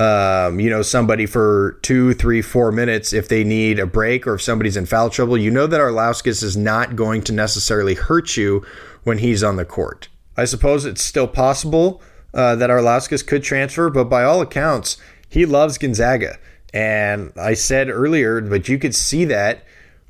um, 0.00 0.58
you 0.58 0.70
know, 0.70 0.80
somebody 0.80 1.26
for 1.26 1.78
two, 1.82 2.14
three, 2.14 2.40
four 2.40 2.72
minutes 2.72 3.12
if 3.12 3.28
they 3.28 3.44
need 3.44 3.78
a 3.78 3.84
break 3.84 4.26
or 4.26 4.34
if 4.34 4.42
somebody's 4.42 4.78
in 4.78 4.86
foul 4.86 5.10
trouble. 5.10 5.36
You 5.36 5.50
know 5.50 5.66
that 5.66 5.78
Arlauskas 5.78 6.42
is 6.42 6.56
not 6.56 6.96
going 6.96 7.20
to 7.24 7.34
necessarily 7.34 7.94
hurt 7.94 8.34
you 8.34 8.64
when 9.04 9.18
he's 9.18 9.44
on 9.44 9.56
the 9.56 9.64
court. 9.66 10.08
I 10.38 10.46
suppose 10.46 10.86
it's 10.86 11.02
still 11.02 11.28
possible 11.28 12.00
uh, 12.32 12.56
that 12.56 12.70
Arlauskas 12.70 13.26
could 13.26 13.42
transfer, 13.42 13.90
but 13.90 14.04
by 14.04 14.24
all 14.24 14.40
accounts, 14.40 14.96
he 15.28 15.44
loves 15.44 15.76
Gonzaga. 15.76 16.38
And 16.72 17.30
I 17.36 17.52
said 17.52 17.90
earlier, 17.90 18.40
but 18.40 18.68
you 18.68 18.78
could 18.78 18.94
see 18.94 19.26
that 19.26 19.64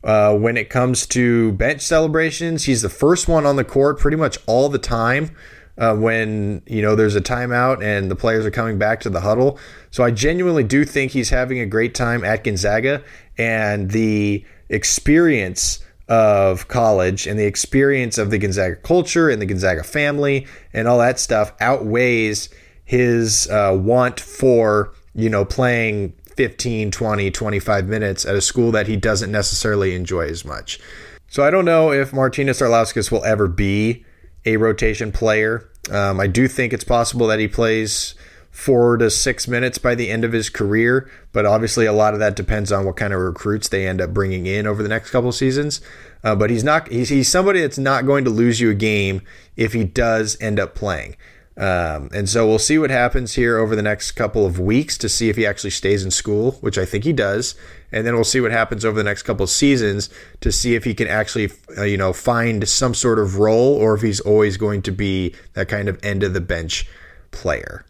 uh, 0.05 0.37
when 0.37 0.57
it 0.57 0.71
comes 0.71 1.05
to 1.09 1.51
bench 1.53 1.81
celebrations. 1.81 2.65
He's 2.65 2.83
the 2.83 2.89
first 2.89 3.27
one 3.27 3.45
on 3.45 3.57
the 3.57 3.65
court 3.65 3.99
pretty 3.99 4.17
much 4.17 4.39
all 4.47 4.69
the 4.69 4.79
time 4.79 5.35
uh, 5.81 5.97
when 5.97 6.63
you 6.67 6.83
know 6.83 6.95
there's 6.95 7.17
a 7.17 7.21
timeout 7.21 7.83
and 7.83 8.11
the 8.11 8.15
players 8.15 8.47
are 8.47 8.51
coming 8.51 8.79
back 8.79 9.01
to 9.01 9.11
the 9.11 9.23
huddle. 9.23 9.59
So 9.91 10.05
I 10.05 10.13
genuinely 10.13 10.63
do 10.63 10.85
think 10.85 11.13
he's 11.13 11.31
having 11.31 11.59
a 11.59 11.67
great 11.67 11.95
time 11.95 12.23
at 12.23 12.45
Gonzaga, 12.45 13.03
and 13.37 13.91
the 13.91 14.45
experience 14.69 15.81
of 16.09 16.69
college 16.69 17.27
and 17.27 17.39
the 17.39 17.47
experience 17.47 18.19
of 18.19 18.31
the 18.31 18.39
Gonzaga 18.39 18.77
culture 18.77 19.31
and 19.31 19.41
the 19.41 19.47
Gonzaga 19.47 19.83
family 19.83 20.47
and 20.73 20.87
all 20.87 20.99
that 20.99 21.19
stuff 21.19 21.53
outweighs 21.61 22.51
his 22.85 23.49
uh, 23.49 23.77
want 23.81 24.19
for 24.19 24.93
you 25.15 25.31
know 25.31 25.45
playing 25.45 26.13
15 26.35 26.91
20 26.91 27.31
25 27.31 27.87
minutes 27.87 28.25
at 28.27 28.35
a 28.35 28.41
school 28.41 28.73
that 28.73 28.89
he 28.89 28.97
doesn't 28.97 29.31
necessarily 29.31 29.95
enjoy 29.95 30.27
as 30.27 30.45
much 30.45 30.81
so 31.29 31.45
i 31.45 31.51
don't 31.51 31.65
know 31.65 31.93
if 31.93 32.13
martynas 32.13 32.61
arlauskas 32.61 33.11
will 33.11 33.25
ever 33.25 33.47
be 33.47 34.05
a 34.45 34.57
rotation 34.57 35.13
player 35.13 35.70
um, 35.91 36.21
I 36.21 36.27
do 36.27 36.49
think 36.49 36.73
it's 36.73 36.85
possible 36.85 37.27
that 37.29 37.39
he 37.39 37.49
plays 37.49 38.15
four 38.51 38.97
to 38.97 39.11
six 39.11 39.47
minutes 39.47 39.79
by 39.79 39.95
the 39.95 40.11
end 40.11 40.25
of 40.25 40.33
his 40.33 40.51
career, 40.51 41.11
but 41.33 41.47
obviously 41.47 41.87
a 41.87 41.93
lot 41.93 42.15
of 42.15 42.21
that 42.21 42.37
depends 42.37 42.73
on 42.73 42.85
what 42.85 42.97
kind 42.97 43.13
of 43.13 43.21
recruits 43.21 43.69
they 43.69 43.87
end 43.87 44.01
up 44.01 44.13
bringing 44.13 44.47
in 44.47 44.67
over 44.67 44.83
the 44.83 44.89
next 44.89 45.11
couple 45.11 45.31
seasons. 45.33 45.81
Uh, 46.23 46.35
but 46.35 46.51
he's 46.51 46.65
not 46.65 46.89
he's, 46.89 47.09
he's 47.09 47.29
somebody 47.29 47.61
that's 47.61 47.79
not 47.79 48.05
going 48.05 48.25
to 48.25 48.31
lose 48.31 48.61
you 48.61 48.71
a 48.71 48.75
game 48.75 49.23
if 49.57 49.73
he 49.73 49.85
does 49.85 50.37
end 50.41 50.59
up 50.59 50.75
playing. 50.75 51.17
Um, 51.61 52.09
and 52.15 52.27
so 52.27 52.49
we'll 52.49 52.59
see 52.59 52.79
what 52.79 52.89
happens 52.89 53.35
here 53.35 53.59
over 53.59 53.77
the 53.77 53.83
next 53.83 54.13
couple 54.13 54.47
of 54.47 54.59
weeks 54.59 54.97
to 54.97 55.11
see 55.11 55.29
if 55.29 55.37
he 55.37 55.45
actually 55.45 55.71
stays 55.71 56.03
in 56.03 56.11
school, 56.11 56.53
which 56.63 56.79
I 56.79 56.87
think 56.87 57.05
he 57.05 57.13
does. 57.13 57.55
And 57.93 58.07
then 58.07 58.15
we'll 58.15 58.25
see 58.25 58.41
what 58.41 58.51
happens 58.51 58.83
over 58.83 58.97
the 58.97 59.05
next 59.05 59.25
couple 59.25 59.45
of 59.45 59.51
seasons 59.51 60.09
to 60.41 60.51
see 60.51 60.75
if 60.75 60.85
he 60.85 60.95
can 60.95 61.07
actually, 61.07 61.51
uh, 61.77 61.83
you 61.83 61.99
know, 61.99 62.15
find 62.15 62.67
some 62.67 62.95
sort 62.95 63.19
of 63.19 63.39
role 63.39 63.77
or 63.77 63.95
if 63.95 64.01
he's 64.01 64.21
always 64.21 64.57
going 64.57 64.81
to 64.83 64.91
be 64.91 65.35
that 65.53 65.69
kind 65.69 65.91
of 65.91 66.03
end 66.03 66.23
of 66.23 66.33
the 66.33 66.41
bench 66.41 66.89
player. 67.31 67.85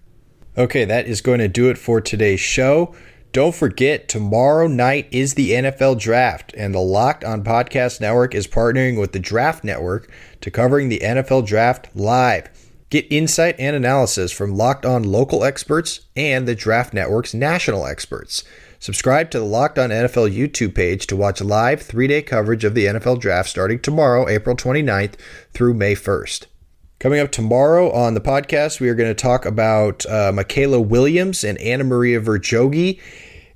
Okay, 0.58 0.84
that 0.84 1.06
is 1.06 1.20
going 1.20 1.38
to 1.38 1.46
do 1.46 1.70
it 1.70 1.78
for 1.78 2.00
today's 2.00 2.40
show. 2.40 2.92
Don't 3.30 3.54
forget, 3.54 4.08
tomorrow 4.08 4.66
night 4.66 5.06
is 5.12 5.34
the 5.34 5.52
NFL 5.52 6.00
Draft, 6.00 6.52
and 6.56 6.74
the 6.74 6.80
Locked 6.80 7.22
On 7.22 7.44
Podcast 7.44 8.00
Network 8.00 8.34
is 8.34 8.48
partnering 8.48 8.98
with 8.98 9.12
the 9.12 9.20
Draft 9.20 9.62
Network 9.62 10.10
to 10.40 10.50
covering 10.50 10.88
the 10.88 10.98
NFL 10.98 11.46
Draft 11.46 11.94
live. 11.94 12.48
Get 12.90 13.06
insight 13.08 13.54
and 13.60 13.76
analysis 13.76 14.32
from 14.32 14.56
locked 14.56 14.84
on 14.84 15.04
local 15.04 15.44
experts 15.44 16.00
and 16.16 16.48
the 16.48 16.56
Draft 16.56 16.92
Network's 16.92 17.32
national 17.32 17.86
experts. 17.86 18.42
Subscribe 18.80 19.30
to 19.30 19.38
the 19.38 19.44
Locked 19.44 19.78
On 19.78 19.90
NFL 19.90 20.34
YouTube 20.34 20.74
page 20.74 21.06
to 21.06 21.14
watch 21.14 21.40
live 21.40 21.82
three 21.82 22.08
day 22.08 22.20
coverage 22.20 22.64
of 22.64 22.74
the 22.74 22.86
NFL 22.86 23.20
Draft 23.20 23.48
starting 23.48 23.78
tomorrow, 23.78 24.28
April 24.28 24.56
29th 24.56 25.14
through 25.52 25.74
May 25.74 25.94
1st. 25.94 26.46
Coming 26.98 27.20
up 27.20 27.30
tomorrow 27.30 27.92
on 27.92 28.14
the 28.14 28.20
podcast, 28.20 28.80
we 28.80 28.88
are 28.88 28.96
going 28.96 29.08
to 29.08 29.14
talk 29.14 29.46
about 29.46 30.04
uh, 30.06 30.32
Mikaylah 30.32 30.84
Williams 30.84 31.44
and 31.44 31.60
Anamaria 31.60 32.20
Virjoghe. 32.20 33.00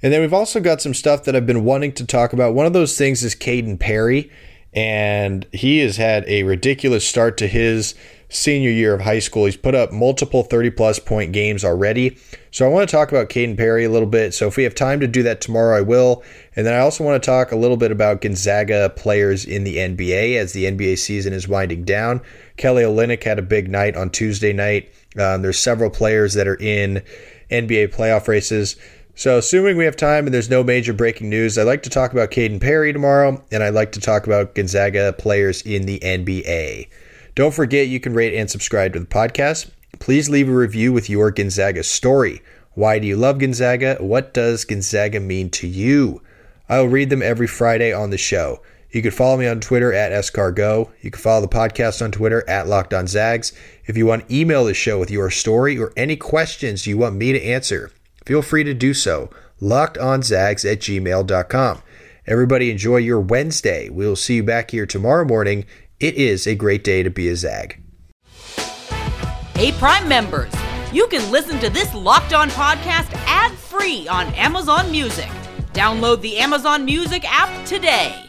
And 0.01 0.13
then 0.13 0.21
we've 0.21 0.33
also 0.33 0.61
got 0.61 0.81
some 0.81 0.95
stuff 0.95 1.25
that 1.25 1.35
I've 1.35 1.47
been 1.47 1.65
wanting 1.65 1.93
to 1.95 2.07
talk 2.07 2.33
about. 2.33 2.55
One 2.55 2.67
of 2.67 2.73
those 2.73 2.97
things 2.97 3.25
is 3.25 3.35
Kaden 3.35 3.81
Perry 3.81 4.31
and 4.75 5.47
he 5.53 5.79
has 5.79 5.97
had 5.97 6.25
a 6.27 6.43
ridiculous 6.43 7.07
start 7.07 7.37
to 7.39 7.47
his 7.47 7.95
senior 8.29 8.71
year 8.71 8.95
of 8.95 9.03
high 9.03 9.21
school. 9.21 9.45
He's 9.45 9.57
put 9.57 9.75
up 9.75 9.93
multiple 9.93 10.43
30 10.43 10.71
plus 10.71 10.99
point 10.99 11.33
games 11.33 11.65
already. 11.65 12.19
So 12.51 12.67
I 12.67 12.69
want 12.69 12.89
to 12.89 12.95
talk 12.95 13.11
about 13.11 13.29
Kaden 13.29 13.57
Perry 13.57 13.85
a 13.85 13.91
little 13.91 14.09
bit. 14.09 14.35
So 14.35 14.49
if 14.49 14.57
we 14.57 14.65
have 14.65 14.75
time 14.75 15.01
to 15.01 15.07
do 15.07 15.23
that 15.23 15.41
tomorrow, 15.41 15.77
I 15.77 15.81
will. 15.81 16.25
And 16.57 16.67
then 16.67 16.75
I 16.75 16.79
also 16.79 17.05
want 17.05 17.23
to 17.23 17.27
talk 17.27 17.53
a 17.53 17.57
little 17.57 17.77
bit 17.77 17.93
about 17.93 18.21
Gonzaga 18.21 18.91
players 18.91 19.45
in 19.45 19.65
the 19.65 19.77
NBA 19.77 20.37
as 20.37 20.53
the 20.53 20.65
NBA 20.65 20.99
season 20.99 21.33
is 21.33 21.47
winding 21.47 21.85
down. 21.85 22.21
Kelly 22.57 22.83
Olynyk 22.83 23.23
had 23.23 23.39
a 23.39 23.43
big 23.43 23.69
night 23.69 23.97
on 23.97 24.11
Tuesday 24.11 24.53
night. 24.53 24.93
Um, 25.17 25.43
there's 25.43 25.59
several 25.59 25.91
players 25.91 26.35
that 26.35 26.49
are 26.49 26.57
in 26.61 27.03
NBA 27.51 27.95
playoff 27.95 28.27
races. 28.27 28.77
So, 29.17 29.39
assuming 29.39 29.77
we 29.77 29.85
have 29.85 29.95
time 29.95 30.27
and 30.27 30.35
there's 30.35 30.51
no 30.51 30.65
major 30.65 30.93
breaking 30.93 31.31
news, 31.31 31.57
I'd 31.57 31.63
like 31.69 31.85
to 31.85 31.91
talk 31.91 32.11
about 32.11 32.33
Kaden 32.33 32.61
Perry 32.61 32.93
tomorrow, 32.93 33.41
and 33.53 33.63
I'd 33.63 33.73
like 33.75 33.93
to 33.93 34.01
talk 34.01 34.27
about 34.27 34.57
Gonzaga 34.57 35.13
players 35.13 35.63
in 35.63 35.87
the 35.87 36.01
NBA. 36.01 36.89
Don't 37.37 37.55
forget 37.55 37.87
you 37.87 38.01
can 38.01 38.13
rate 38.13 38.35
and 38.35 38.51
subscribe 38.51 38.93
to 38.95 39.01
the 39.01 39.07
podcast. 39.07 39.71
Please 40.01 40.29
leave 40.29 40.49
a 40.49 40.53
review 40.53 40.93
with 40.93 41.09
your 41.09 41.31
Gonzaga 41.31 41.85
story. 41.85 42.43
Why 42.73 42.99
do 42.99 43.07
you 43.07 43.17
love 43.17 43.39
Gonzaga? 43.39 43.99
What 44.01 44.35
does 44.35 44.65
Gonzaga 44.65 45.21
mean 45.21 45.49
to 45.51 45.69
you? 45.69 46.21
I'll 46.69 46.89
read 46.89 47.09
them 47.09 47.23
every 47.23 47.47
Friday 47.47 47.93
on 47.93 48.11
the 48.11 48.19
show. 48.19 48.63
You 48.91 49.01
can 49.01 49.13
follow 49.13 49.37
me 49.37 49.47
on 49.47 49.61
Twitter 49.61 49.93
at 49.93 50.11
SCarGo. 50.11 50.91
You 51.03 51.11
can 51.13 51.21
follow 51.21 51.41
the 51.41 51.49
podcast 51.49 52.03
on 52.03 52.11
Twitter 52.11 52.49
at 52.49 52.67
LockedOnZags. 52.67 53.53
If 53.87 53.97
you 53.97 54.07
want 54.07 54.29
to 54.29 54.35
email 54.35 54.65
the 54.65 54.75
show 54.75 54.99
with 54.99 55.11
your 55.11 55.31
story 55.31 55.79
or 55.79 55.93
any 55.97 56.17
questions 56.17 56.87
you 56.89 56.99
want 56.99 57.15
me 57.15 57.33
to 57.33 57.41
answer, 57.45 57.93
feel 58.25 58.43
free 58.43 58.65
to 58.65 58.75
do 58.75 58.95
so. 58.95 59.31
LockedOnZags 59.61 60.71
at 60.71 60.81
gmail.com. 60.81 61.83
Everybody 62.27 62.71
enjoy 62.71 62.97
your 62.99 63.21
Wednesday. 63.21 63.89
We'll 63.89 64.17
see 64.17 64.37
you 64.37 64.43
back 64.43 64.71
here 64.71 64.87
tomorrow 64.87 65.25
morning. 65.25 65.67
It 66.01 66.15
is 66.15 66.47
a 66.47 66.55
great 66.55 66.83
day 66.83 67.03
to 67.03 67.11
be 67.11 67.29
a 67.29 67.37
Zag. 67.37 67.81
Hey, 69.55 69.73
Prime 69.73 70.09
members, 70.09 70.53
you 70.93 71.07
can 71.09 71.31
listen 71.31 71.59
to 71.61 71.71
this 71.71 71.95
Locked 71.95 72.33
On 72.33 72.49
podcast 72.51 73.13
ad 73.27 73.53
free 73.53 74.09
on 74.09 74.27
Amazon 74.35 74.91
Music. 74.91 75.29
Download 75.73 76.21
the 76.21 76.39
Amazon 76.39 76.85
Music 76.85 77.25
app 77.27 77.65
today. 77.67 78.24